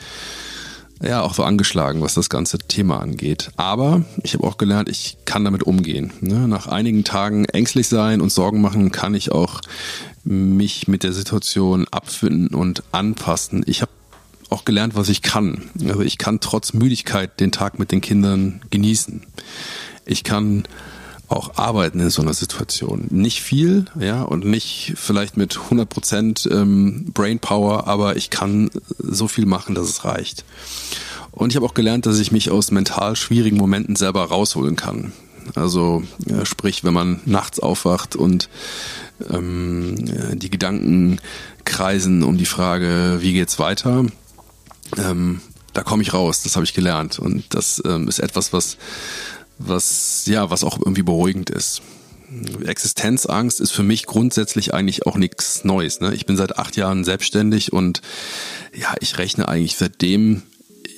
ja 1.09 1.23
auch 1.23 1.35
so 1.35 1.43
angeschlagen, 1.43 2.03
was 2.03 2.15
das 2.15 2.29
ganze 2.29 2.59
Thema 2.59 3.01
angeht. 3.01 3.51
Aber 3.57 4.05
ich 4.23 4.35
habe 4.35 4.45
auch 4.45 4.59
gelernt, 4.59 4.89
ich 4.89 5.19
kann 5.25 5.45
damit 5.45 5.63
umgehen. 5.63 6.13
Ne? 6.21 6.49
Nach 6.49 6.67
einigen 6.67 7.05
Tagen 7.05 7.45
ängstlich 7.47 7.89
sein 7.89 8.21
und 8.21 8.31
Sorgen 8.31 8.61
machen, 8.61 8.93
kann 8.93 9.15
ich 9.15 9.33
auch 9.33 9.61
mich 10.25 10.89
mit 10.89 11.03
der 11.03 11.13
Situation 11.13 11.87
abfinden 11.91 12.55
und 12.55 12.83
anpassen. 12.93 13.63
Ich 13.67 13.83
habe 13.83 13.93
auch 14.51 14.65
gelernt, 14.65 14.95
was 14.95 15.09
ich 15.09 15.23
kann. 15.23 15.63
Also 15.87 16.01
ich 16.01 16.19
kann 16.19 16.41
trotz 16.41 16.73
Müdigkeit 16.73 17.41
den 17.41 17.53
Tag 17.53 17.79
mit 17.79 17.93
den 17.93 18.01
Kindern 18.01 18.61
genießen. 18.71 19.23
Ich 20.07 20.25
kann 20.25 20.65
auch 21.29 21.57
arbeiten 21.57 22.01
in 22.01 22.11
so 22.11 22.23
einer 22.23 22.35
Situation. 22.35 23.07
Nicht 23.11 23.43
viel, 23.43 23.87
ja, 23.99 24.23
und 24.23 24.45
nicht 24.45 24.95
vielleicht 24.97 25.37
mit 25.37 25.57
100 25.57 25.89
Prozent 25.89 26.49
ähm, 26.51 27.07
Brainpower, 27.13 27.87
aber 27.87 28.17
ich 28.17 28.31
kann 28.31 28.71
so 28.99 29.29
viel 29.29 29.47
machen, 29.47 29.75
dass 29.75 29.89
es 29.89 30.05
reicht. 30.05 30.45
Und 31.31 31.51
ich 31.51 31.57
habe 31.57 31.67
auch 31.67 31.75
gelernt, 31.75 32.07
dass 32.07 32.19
ich 32.19 32.31
mich 32.31 32.51
aus 32.51 32.71
mental 32.71 33.17
schwierigen 33.17 33.57
Momenten 33.57 33.97
selber 33.97 34.25
rausholen 34.25 34.77
kann. 34.77 35.13
Also 35.55 36.03
ja, 36.27 36.47
sprich, 36.47 36.85
wenn 36.85 36.95
man 36.95 37.21
nachts 37.27 37.61
aufwacht 37.61 38.17
und 38.17 38.49
ähm, 39.31 39.97
die 40.39 40.51
Gedanken 40.51 41.21
kreisen 41.65 42.23
um 42.23 42.39
die 42.39 42.47
Frage, 42.47 43.19
wie 43.21 43.33
geht's 43.33 43.59
weiter, 43.59 44.07
ähm, 44.97 45.41
da 45.73 45.83
komme 45.83 46.03
ich 46.03 46.15
raus. 46.15 46.43
Das 46.43 46.57
habe 46.57 46.65
ich 46.65 46.73
gelernt 46.73 47.19
und 47.19 47.53
das 47.55 47.83
ähm, 47.85 48.09
ist 48.09 48.21
etwas, 48.21 48.53
was 48.53 48.79
was 49.59 50.27
ja, 50.27 50.51
was 50.51 50.65
auch 50.65 50.79
irgendwie 50.79 51.03
beruhigend 51.03 51.51
ist. 51.51 51.83
Existenzangst 52.65 53.61
ist 53.61 53.71
für 53.71 53.83
mich 53.83 54.07
grundsätzlich 54.07 54.75
eigentlich 54.75 55.07
auch 55.07 55.17
nichts 55.17 55.65
Neues. 55.65 56.01
Ne? 56.01 56.15
Ich 56.15 56.27
bin 56.27 56.37
seit 56.37 56.59
acht 56.59 56.77
Jahren 56.77 57.05
selbstständig 57.05 57.73
und 57.73 58.01
ja, 58.75 58.95
ich 59.01 59.19
rechne 59.19 59.49
eigentlich 59.49 59.77
seitdem 59.77 60.43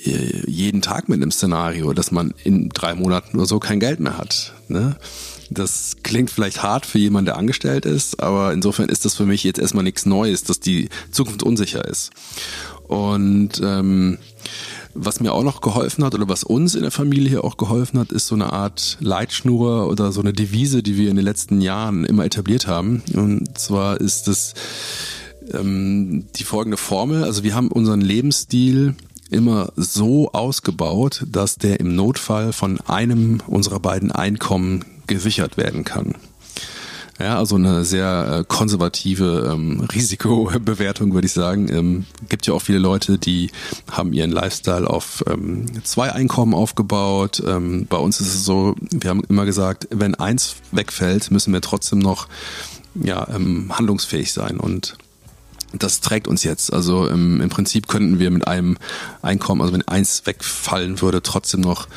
äh, 0.05 0.49
jeden 0.49 0.81
Tag 0.81 1.09
mit 1.09 1.21
einem 1.21 1.31
Szenario, 1.31 1.93
dass 1.93 2.11
man 2.11 2.33
in 2.43 2.69
drei 2.69 2.95
Monaten 2.95 3.37
oder 3.37 3.45
so 3.45 3.59
kein 3.59 3.79
Geld 3.79 3.99
mehr 3.99 4.17
hat. 4.17 4.53
Ne? 4.67 4.95
Das 5.49 5.97
klingt 6.03 6.31
vielleicht 6.31 6.63
hart 6.63 6.85
für 6.85 6.99
jemanden, 6.99 7.27
der 7.27 7.37
angestellt 7.37 7.85
ist, 7.85 8.21
aber 8.21 8.53
insofern 8.53 8.89
ist 8.89 9.05
das 9.05 9.15
für 9.15 9.25
mich 9.25 9.43
jetzt 9.43 9.59
erstmal 9.59 9.83
nichts 9.83 10.05
Neues, 10.05 10.43
dass 10.43 10.59
die 10.59 10.89
Zukunft 11.11 11.43
unsicher 11.43 11.85
ist. 11.85 12.11
Und 12.87 13.61
ähm, 13.63 14.17
was 14.97 15.19
mir 15.19 15.33
auch 15.33 15.43
noch 15.43 15.61
geholfen 15.61 16.03
hat 16.03 16.15
oder 16.15 16.27
was 16.27 16.43
uns 16.43 16.75
in 16.75 16.81
der 16.81 16.91
Familie 16.91 17.29
hier 17.29 17.43
auch 17.43 17.57
geholfen 17.57 17.99
hat, 17.99 18.11
ist 18.11 18.27
so 18.27 18.35
eine 18.35 18.51
Art 18.51 18.97
Leitschnur 18.99 19.87
oder 19.87 20.11
so 20.11 20.21
eine 20.21 20.33
Devise, 20.33 20.83
die 20.83 20.97
wir 20.97 21.09
in 21.09 21.15
den 21.15 21.25
letzten 21.25 21.61
Jahren 21.61 22.03
immer 22.03 22.25
etabliert 22.25 22.67
haben. 22.67 23.03
Und 23.13 23.57
zwar 23.57 24.01
ist 24.01 24.27
es 24.27 24.53
ähm, 25.53 26.25
die 26.35 26.43
folgende 26.43 26.77
Formel. 26.77 27.23
Also 27.23 27.43
wir 27.43 27.55
haben 27.55 27.71
unseren 27.71 28.01
Lebensstil 28.01 28.95
immer 29.29 29.71
so 29.75 30.31
ausgebaut, 30.31 31.25
dass 31.31 31.57
der 31.57 31.79
im 31.79 31.95
Notfall 31.95 32.53
von 32.53 32.79
einem 32.81 33.41
unserer 33.47 33.79
beiden 33.79 34.11
Einkommen 34.11 34.83
gesichert 35.05 35.57
werden 35.57 35.83
kann. 35.83 36.15
Ja, 37.19 37.39
also 37.39 37.55
eine 37.55 37.83
sehr 37.83 38.39
äh, 38.39 38.43
konservative 38.47 39.51
ähm, 39.51 39.81
Risikobewertung, 39.93 41.13
würde 41.13 41.25
ich 41.25 41.33
sagen. 41.33 41.67
Ähm, 41.69 42.05
gibt 42.29 42.45
ja 42.45 42.53
auch 42.53 42.61
viele 42.61 42.77
Leute, 42.77 43.17
die 43.17 43.51
haben 43.89 44.13
ihren 44.13 44.31
Lifestyle 44.31 44.87
auf 44.87 45.23
ähm, 45.27 45.83
zwei 45.83 46.11
Einkommen 46.11 46.53
aufgebaut. 46.53 47.41
Ähm, 47.45 47.87
bei 47.89 47.97
uns 47.97 48.21
ist 48.21 48.33
es 48.35 48.45
so, 48.45 48.75
wir 48.79 49.09
haben 49.09 49.23
immer 49.29 49.45
gesagt, 49.45 49.87
wenn 49.89 50.15
eins 50.15 50.57
wegfällt, 50.71 51.31
müssen 51.31 51.53
wir 51.53 51.61
trotzdem 51.61 51.99
noch 51.99 52.27
ja, 52.93 53.27
ähm, 53.33 53.75
handlungsfähig 53.75 54.31
sein 54.31 54.57
und 54.59 54.97
das 55.73 55.99
trägt 55.99 56.27
uns 56.27 56.43
jetzt. 56.43 56.71
Also 56.71 57.07
im, 57.07 57.41
im 57.41 57.49
Prinzip 57.49 57.87
könnten 57.87 58.19
wir 58.19 58.31
mit 58.31 58.47
einem 58.47 58.77
Einkommen, 59.21 59.61
also 59.61 59.73
wenn 59.73 59.87
eins 59.87 60.25
wegfallen 60.25 61.01
würde, 61.01 61.21
trotzdem 61.21 61.61
noch 61.61 61.87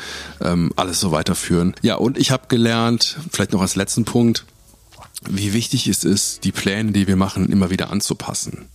ähm, 0.41 0.71
alles 0.75 0.99
so 0.99 1.11
weiterführen. 1.11 1.73
Ja, 1.81 1.95
und 1.95 2.17
ich 2.17 2.31
habe 2.31 2.43
gelernt, 2.47 3.17
vielleicht 3.31 3.53
noch 3.53 3.61
als 3.61 3.75
letzten 3.75 4.03
Punkt, 4.03 4.45
wie 5.29 5.53
wichtig 5.53 5.87
es 5.87 6.03
ist, 6.03 6.43
die 6.43 6.51
Pläne, 6.51 6.91
die 6.91 7.07
wir 7.07 7.15
machen, 7.15 7.51
immer 7.51 7.69
wieder 7.69 7.91
anzupassen. 7.91 8.65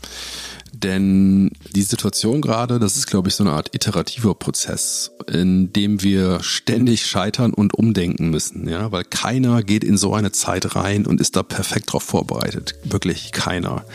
Denn 0.73 1.53
die 1.75 1.83
Situation 1.83 2.43
gerade, 2.43 2.79
das 2.79 2.97
ist, 2.97 3.07
glaube 3.07 3.29
ich, 3.29 3.35
so 3.35 3.45
eine 3.45 3.53
Art 3.53 3.75
iterativer 3.75 4.35
Prozess, 4.35 5.11
in 5.27 5.73
dem 5.73 6.03
wir 6.03 6.43
ständig 6.43 7.07
scheitern 7.07 7.55
und 7.55 7.73
umdenken 7.73 8.29
müssen, 8.29 8.69
ja, 8.69 8.93
weil 8.93 9.05
keiner 9.05 9.63
geht 9.63 9.85
in 9.85 9.97
so 9.97 10.13
eine 10.13 10.33
Zeit 10.33 10.77
rein 10.77 11.07
und 11.07 11.21
ist 11.21 11.37
da 11.37 11.43
perfekt 11.43 11.93
drauf 11.93 12.03
vorbereitet. 12.03 12.75
Wirklich 12.85 13.33
keiner. 13.33 13.87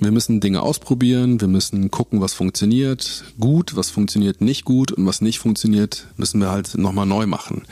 Wir 0.00 0.12
müssen 0.12 0.40
Dinge 0.40 0.62
ausprobieren, 0.62 1.40
wir 1.40 1.48
müssen 1.48 1.90
gucken, 1.90 2.20
was 2.20 2.32
funktioniert 2.32 3.24
gut, 3.38 3.76
was 3.76 3.90
funktioniert 3.90 4.40
nicht 4.40 4.64
gut 4.64 4.92
und 4.92 5.04
was 5.04 5.20
nicht 5.20 5.40
funktioniert, 5.40 6.06
müssen 6.16 6.40
wir 6.40 6.50
halt 6.50 6.78
nochmal 6.78 7.06
neu 7.06 7.26
machen. 7.26 7.62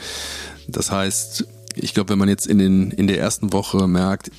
Das 0.67 0.91
heißt, 0.91 1.45
ich 1.77 1.93
glaube, 1.93 2.09
wenn 2.09 2.19
man 2.19 2.29
jetzt 2.29 2.47
in, 2.47 2.57
den, 2.57 2.91
in 2.91 3.07
der 3.07 3.19
ersten 3.19 3.53
Woche 3.53 3.87
merkt, 3.87 4.31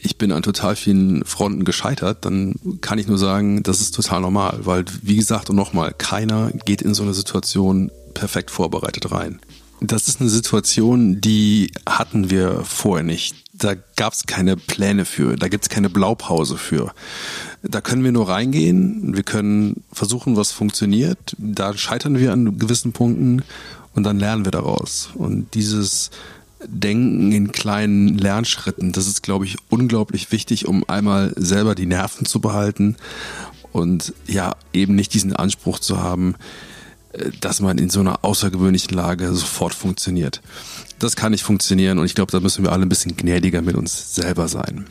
ich 0.00 0.18
bin 0.18 0.32
an 0.32 0.42
total 0.42 0.76
vielen 0.76 1.24
Fronten 1.24 1.64
gescheitert, 1.64 2.24
dann 2.24 2.54
kann 2.80 2.98
ich 2.98 3.08
nur 3.08 3.18
sagen, 3.18 3.62
das 3.62 3.80
ist 3.80 3.94
total 3.94 4.20
normal, 4.20 4.60
weil 4.62 4.84
wie 5.02 5.16
gesagt 5.16 5.50
und 5.50 5.56
nochmal, 5.56 5.94
keiner 5.96 6.50
geht 6.64 6.82
in 6.82 6.94
so 6.94 7.02
eine 7.02 7.14
Situation 7.14 7.90
perfekt 8.12 8.50
vorbereitet 8.50 9.10
rein. 9.10 9.40
Das 9.80 10.08
ist 10.08 10.20
eine 10.20 10.30
Situation, 10.30 11.20
die 11.20 11.72
hatten 11.86 12.30
wir 12.30 12.62
vorher 12.64 13.04
nicht. 13.04 13.36
Da 13.52 13.74
gab 13.96 14.12
es 14.12 14.26
keine 14.26 14.56
Pläne 14.56 15.04
für, 15.04 15.36
da 15.36 15.48
gibt 15.48 15.64
es 15.64 15.68
keine 15.68 15.90
Blaupause 15.90 16.56
für. 16.56 16.92
Da 17.62 17.80
können 17.80 18.04
wir 18.04 18.12
nur 18.12 18.28
reingehen, 18.28 19.14
wir 19.16 19.24
können 19.24 19.82
versuchen, 19.92 20.36
was 20.36 20.52
funktioniert. 20.52 21.34
Da 21.38 21.76
scheitern 21.76 22.18
wir 22.18 22.32
an 22.32 22.58
gewissen 22.58 22.92
Punkten 22.92 23.42
und 23.94 24.04
dann 24.04 24.18
lernen 24.18 24.44
wir 24.44 24.52
daraus. 24.52 25.10
Und 25.14 25.54
dieses 25.54 26.10
Denken 26.66 27.32
in 27.32 27.52
kleinen 27.52 28.18
Lernschritten, 28.18 28.92
das 28.92 29.06
ist, 29.06 29.22
glaube 29.22 29.44
ich, 29.44 29.56
unglaublich 29.68 30.32
wichtig, 30.32 30.66
um 30.66 30.88
einmal 30.88 31.32
selber 31.36 31.74
die 31.74 31.86
Nerven 31.86 32.26
zu 32.26 32.40
behalten 32.40 32.96
und 33.72 34.14
ja, 34.26 34.54
eben 34.72 34.94
nicht 34.94 35.14
diesen 35.14 35.34
Anspruch 35.34 35.78
zu 35.78 36.02
haben, 36.02 36.36
äh, 37.12 37.30
dass 37.40 37.60
man 37.60 37.78
in 37.78 37.90
so 37.90 38.00
einer 38.00 38.24
außergewöhnlichen 38.24 38.94
Lage 38.94 39.32
sofort 39.34 39.74
funktioniert. 39.74 40.42
Das 40.98 41.16
kann 41.16 41.32
nicht 41.32 41.44
funktionieren 41.44 41.98
und 41.98 42.06
ich 42.06 42.14
glaube, 42.14 42.32
da 42.32 42.40
müssen 42.40 42.64
wir 42.64 42.72
alle 42.72 42.86
ein 42.86 42.88
bisschen 42.88 43.16
gnädiger 43.16 43.62
mit 43.62 43.76
uns 43.76 44.14
selber 44.14 44.48
sein. 44.48 44.86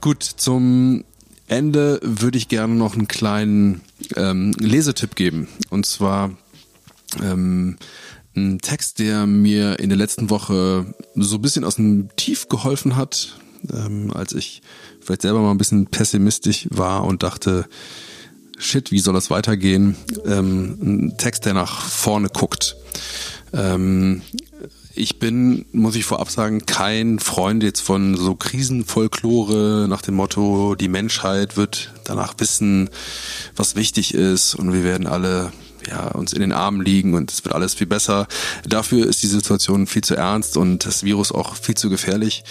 Gut, 0.00 0.22
zum 0.22 1.04
Ende 1.48 2.00
würde 2.02 2.38
ich 2.38 2.48
gerne 2.48 2.74
noch 2.74 2.94
einen 2.94 3.08
kleinen 3.08 3.82
ähm, 4.16 4.52
Lesetipp 4.58 5.16
geben. 5.16 5.48
Und 5.70 5.86
zwar 5.86 6.30
ähm, 7.22 7.76
ein 8.34 8.60
Text, 8.60 8.98
der 8.98 9.26
mir 9.26 9.78
in 9.78 9.88
der 9.88 9.98
letzten 9.98 10.30
Woche 10.30 10.94
so 11.14 11.36
ein 11.36 11.42
bisschen 11.42 11.64
aus 11.64 11.76
dem 11.76 12.08
Tief 12.16 12.48
geholfen 12.48 12.96
hat, 12.96 13.36
ähm, 13.72 14.10
als 14.12 14.32
ich 14.32 14.62
vielleicht 15.00 15.22
selber 15.22 15.40
mal 15.40 15.50
ein 15.50 15.58
bisschen 15.58 15.86
pessimistisch 15.86 16.68
war 16.70 17.04
und 17.04 17.22
dachte, 17.22 17.66
shit, 18.58 18.90
wie 18.90 19.00
soll 19.00 19.14
das 19.14 19.30
weitergehen? 19.30 19.96
Ähm, 20.24 20.78
ein 20.80 21.18
Text, 21.18 21.44
der 21.44 21.54
nach 21.54 21.82
vorne 21.82 22.28
guckt. 22.28 22.76
Ähm, 23.52 24.22
ich 24.94 25.18
bin, 25.18 25.64
muss 25.72 25.96
ich 25.96 26.04
vorab 26.04 26.30
sagen, 26.30 26.66
kein 26.66 27.18
Freund 27.18 27.62
jetzt 27.62 27.80
von 27.80 28.16
so 28.16 28.34
Krisenfolklore 28.34 29.86
nach 29.88 30.02
dem 30.02 30.14
Motto, 30.14 30.74
die 30.74 30.88
Menschheit 30.88 31.56
wird 31.56 31.92
danach 32.04 32.34
wissen, 32.38 32.90
was 33.56 33.74
wichtig 33.74 34.14
ist 34.14 34.54
und 34.54 34.72
wir 34.72 34.84
werden 34.84 35.06
alle 35.06 35.52
ja, 35.88 36.08
uns 36.08 36.32
in 36.32 36.40
den 36.40 36.52
Armen 36.52 36.82
liegen 36.82 37.14
und 37.14 37.30
es 37.30 37.44
wird 37.44 37.54
alles 37.54 37.74
viel 37.74 37.86
besser. 37.86 38.26
Dafür 38.68 39.06
ist 39.06 39.22
die 39.22 39.28
Situation 39.28 39.86
viel 39.86 40.02
zu 40.02 40.16
ernst 40.16 40.56
und 40.56 40.86
das 40.86 41.04
Virus 41.04 41.32
auch 41.32 41.56
viel 41.56 41.76
zu 41.76 41.90
gefährlich. 41.90 42.44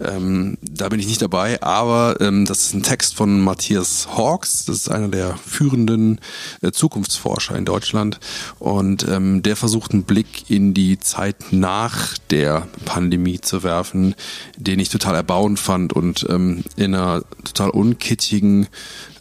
Ähm, 0.00 0.58
da 0.62 0.88
bin 0.88 1.00
ich 1.00 1.06
nicht 1.06 1.22
dabei, 1.22 1.62
aber 1.62 2.20
ähm, 2.20 2.44
das 2.44 2.62
ist 2.62 2.74
ein 2.74 2.82
Text 2.82 3.14
von 3.14 3.40
Matthias 3.40 4.08
Hawks, 4.16 4.64
das 4.64 4.76
ist 4.76 4.90
einer 4.90 5.08
der 5.08 5.36
führenden 5.36 6.20
äh, 6.62 6.70
Zukunftsforscher 6.70 7.56
in 7.56 7.64
Deutschland 7.64 8.20
und 8.58 9.06
ähm, 9.08 9.42
der 9.42 9.56
versucht 9.56 9.92
einen 9.92 10.04
Blick 10.04 10.50
in 10.50 10.74
die 10.74 10.98
Zeit 10.98 11.52
nach 11.52 12.16
der 12.30 12.68
Pandemie 12.84 13.40
zu 13.40 13.62
werfen, 13.62 14.14
den 14.56 14.78
ich 14.80 14.88
total 14.88 15.14
erbauend 15.14 15.58
fand 15.58 15.92
und 15.92 16.26
ähm, 16.28 16.64
in 16.76 16.94
einer 16.94 17.22
total 17.44 17.70
unkittigen 17.70 18.68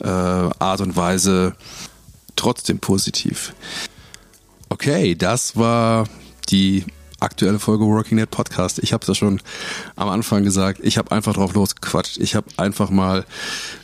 äh, 0.04 0.08
Art 0.08 0.82
und 0.82 0.96
Weise 0.96 1.56
trotzdem 2.38 2.80
positiv. 2.80 3.54
Okay, 4.70 5.16
das 5.16 5.58
war 5.58 6.08
die 6.50 6.86
aktuelle 7.20 7.60
Folge 7.60 7.86
Working 7.86 8.18
Net 8.18 8.30
Podcast. 8.30 8.80
Ich 8.80 8.94
habe 8.94 9.02
es 9.02 9.08
ja 9.08 9.16
schon 9.16 9.42
am 9.96 10.10
Anfang 10.10 10.44
gesagt. 10.44 10.80
Ich 10.84 10.98
habe 10.98 11.12
einfach 11.12 11.34
drauf 11.34 11.54
losgequatscht. 11.54 12.18
Ich 12.18 12.36
habe 12.36 12.48
einfach 12.58 12.90
mal 12.90 13.26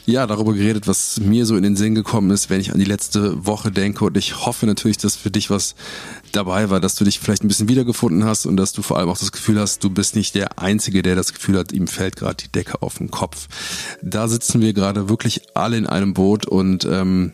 ja 0.05 0.27
darüber 0.27 0.53
geredet, 0.53 0.87
was 0.87 1.19
mir 1.19 1.45
so 1.45 1.55
in 1.55 1.63
den 1.63 1.75
Sinn 1.75 1.95
gekommen 1.95 2.29
ist, 2.29 2.49
wenn 2.49 2.59
ich 2.59 2.71
an 2.71 2.79
die 2.79 2.85
letzte 2.85 3.45
Woche 3.45 3.71
denke. 3.71 4.05
Und 4.05 4.17
ich 4.17 4.45
hoffe 4.45 4.65
natürlich, 4.65 4.97
dass 4.97 5.15
für 5.15 5.31
dich 5.31 5.49
was 5.49 5.75
dabei 6.31 6.69
war, 6.69 6.79
dass 6.79 6.95
du 6.95 7.05
dich 7.05 7.19
vielleicht 7.19 7.43
ein 7.43 7.47
bisschen 7.47 7.69
wiedergefunden 7.69 8.25
hast 8.25 8.45
und 8.45 8.57
dass 8.57 8.73
du 8.73 8.81
vor 8.81 8.97
allem 8.97 9.09
auch 9.09 9.17
das 9.17 9.31
Gefühl 9.31 9.59
hast, 9.59 9.83
du 9.83 9.89
bist 9.89 10.15
nicht 10.15 10.35
der 10.35 10.59
Einzige, 10.59 11.01
der 11.01 11.15
das 11.15 11.33
Gefühl 11.33 11.57
hat, 11.57 11.71
ihm 11.71 11.87
fällt 11.87 12.17
gerade 12.17 12.35
die 12.35 12.51
Decke 12.51 12.81
auf 12.81 12.97
den 12.99 13.09
Kopf. 13.09 13.47
Da 14.01 14.27
sitzen 14.27 14.61
wir 14.61 14.73
gerade 14.73 15.09
wirklich 15.09 15.55
alle 15.55 15.77
in 15.77 15.87
einem 15.87 16.13
Boot 16.13 16.45
und 16.45 16.85
ähm, 16.85 17.33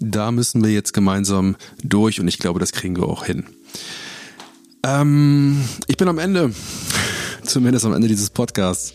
da 0.00 0.30
müssen 0.30 0.62
wir 0.64 0.70
jetzt 0.70 0.92
gemeinsam 0.92 1.56
durch 1.82 2.20
und 2.20 2.28
ich 2.28 2.38
glaube, 2.38 2.60
das 2.60 2.72
kriegen 2.72 2.96
wir 2.96 3.04
auch 3.04 3.24
hin. 3.24 3.44
Ähm, 4.84 5.64
ich 5.86 5.96
bin 5.96 6.08
am 6.08 6.18
Ende, 6.18 6.52
zumindest 7.44 7.84
am 7.84 7.94
Ende 7.94 8.08
dieses 8.08 8.30
Podcasts. 8.30 8.94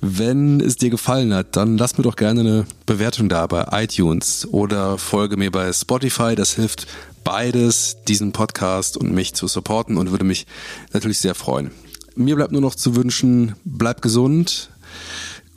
Wenn 0.00 0.60
es 0.60 0.76
dir 0.76 0.90
gefallen 0.90 1.32
hat, 1.32 1.56
dann 1.56 1.78
lass 1.78 1.96
mir 1.96 2.04
doch 2.04 2.16
gerne 2.16 2.40
eine 2.40 2.66
Bewertung 2.84 3.28
da 3.28 3.46
bei 3.46 3.66
iTunes 3.84 4.46
oder 4.50 4.98
folge 4.98 5.36
mir 5.36 5.50
bei 5.50 5.72
Spotify. 5.72 6.34
Das 6.34 6.54
hilft 6.54 6.86
beides, 7.24 7.96
diesen 8.06 8.32
Podcast 8.32 8.96
und 8.96 9.12
mich 9.12 9.34
zu 9.34 9.48
supporten 9.48 9.96
und 9.96 10.10
würde 10.10 10.24
mich 10.24 10.46
natürlich 10.92 11.18
sehr 11.18 11.34
freuen. 11.34 11.70
Mir 12.14 12.36
bleibt 12.36 12.52
nur 12.52 12.60
noch 12.60 12.74
zu 12.74 12.94
wünschen, 12.94 13.56
bleib 13.64 14.00
gesund, 14.00 14.70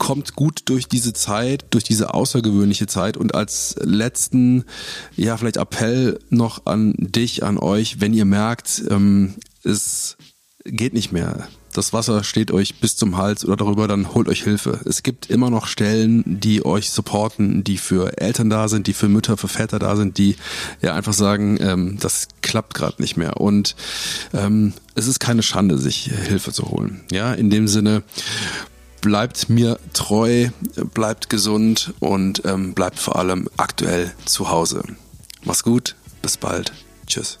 kommt 0.00 0.34
gut 0.34 0.62
durch 0.64 0.88
diese 0.88 1.12
Zeit, 1.12 1.66
durch 1.70 1.84
diese 1.84 2.14
außergewöhnliche 2.14 2.86
Zeit 2.86 3.18
und 3.18 3.34
als 3.34 3.76
letzten, 3.80 4.64
ja, 5.14 5.36
vielleicht 5.36 5.58
Appell 5.58 6.18
noch 6.30 6.64
an 6.64 6.94
dich, 6.96 7.44
an 7.44 7.58
euch, 7.58 8.00
wenn 8.00 8.14
ihr 8.14 8.24
merkt, 8.24 8.82
ähm, 8.88 9.34
es 9.62 10.16
geht 10.64 10.94
nicht 10.94 11.12
mehr. 11.12 11.48
Das 11.74 11.92
Wasser 11.92 12.24
steht 12.24 12.50
euch 12.50 12.80
bis 12.80 12.96
zum 12.96 13.18
Hals 13.18 13.44
oder 13.44 13.56
darüber, 13.56 13.86
dann 13.86 14.14
holt 14.14 14.26
euch 14.26 14.42
Hilfe. 14.42 14.80
Es 14.86 15.02
gibt 15.02 15.28
immer 15.28 15.50
noch 15.50 15.66
Stellen, 15.66 16.24
die 16.26 16.64
euch 16.64 16.90
supporten, 16.90 17.62
die 17.62 17.76
für 17.76 18.18
Eltern 18.18 18.48
da 18.48 18.68
sind, 18.68 18.86
die 18.86 18.94
für 18.94 19.08
Mütter, 19.08 19.36
für 19.36 19.48
Väter 19.48 19.78
da 19.78 19.96
sind, 19.96 20.16
die 20.16 20.36
ja 20.80 20.94
einfach 20.94 21.12
sagen, 21.12 21.58
ähm, 21.60 21.98
das 22.00 22.26
klappt 22.40 22.72
gerade 22.72 23.00
nicht 23.02 23.18
mehr. 23.18 23.36
Und 23.36 23.76
ähm, 24.32 24.72
es 24.94 25.06
ist 25.06 25.20
keine 25.20 25.42
Schande, 25.42 25.76
sich 25.76 26.10
Hilfe 26.26 26.52
zu 26.52 26.70
holen. 26.70 27.02
Ja, 27.12 27.34
in 27.34 27.50
dem 27.50 27.68
Sinne, 27.68 28.02
bleibt 29.00 29.48
mir 29.48 29.78
treu, 29.92 30.48
bleibt 30.94 31.30
gesund 31.30 31.94
und 32.00 32.42
ähm, 32.44 32.74
bleibt 32.74 32.98
vor 32.98 33.16
allem 33.16 33.48
aktuell 33.56 34.12
zu 34.24 34.50
Hause. 34.50 34.82
Mach's 35.44 35.62
gut, 35.62 35.96
bis 36.22 36.36
bald. 36.36 36.72
Tschüss. 37.06 37.38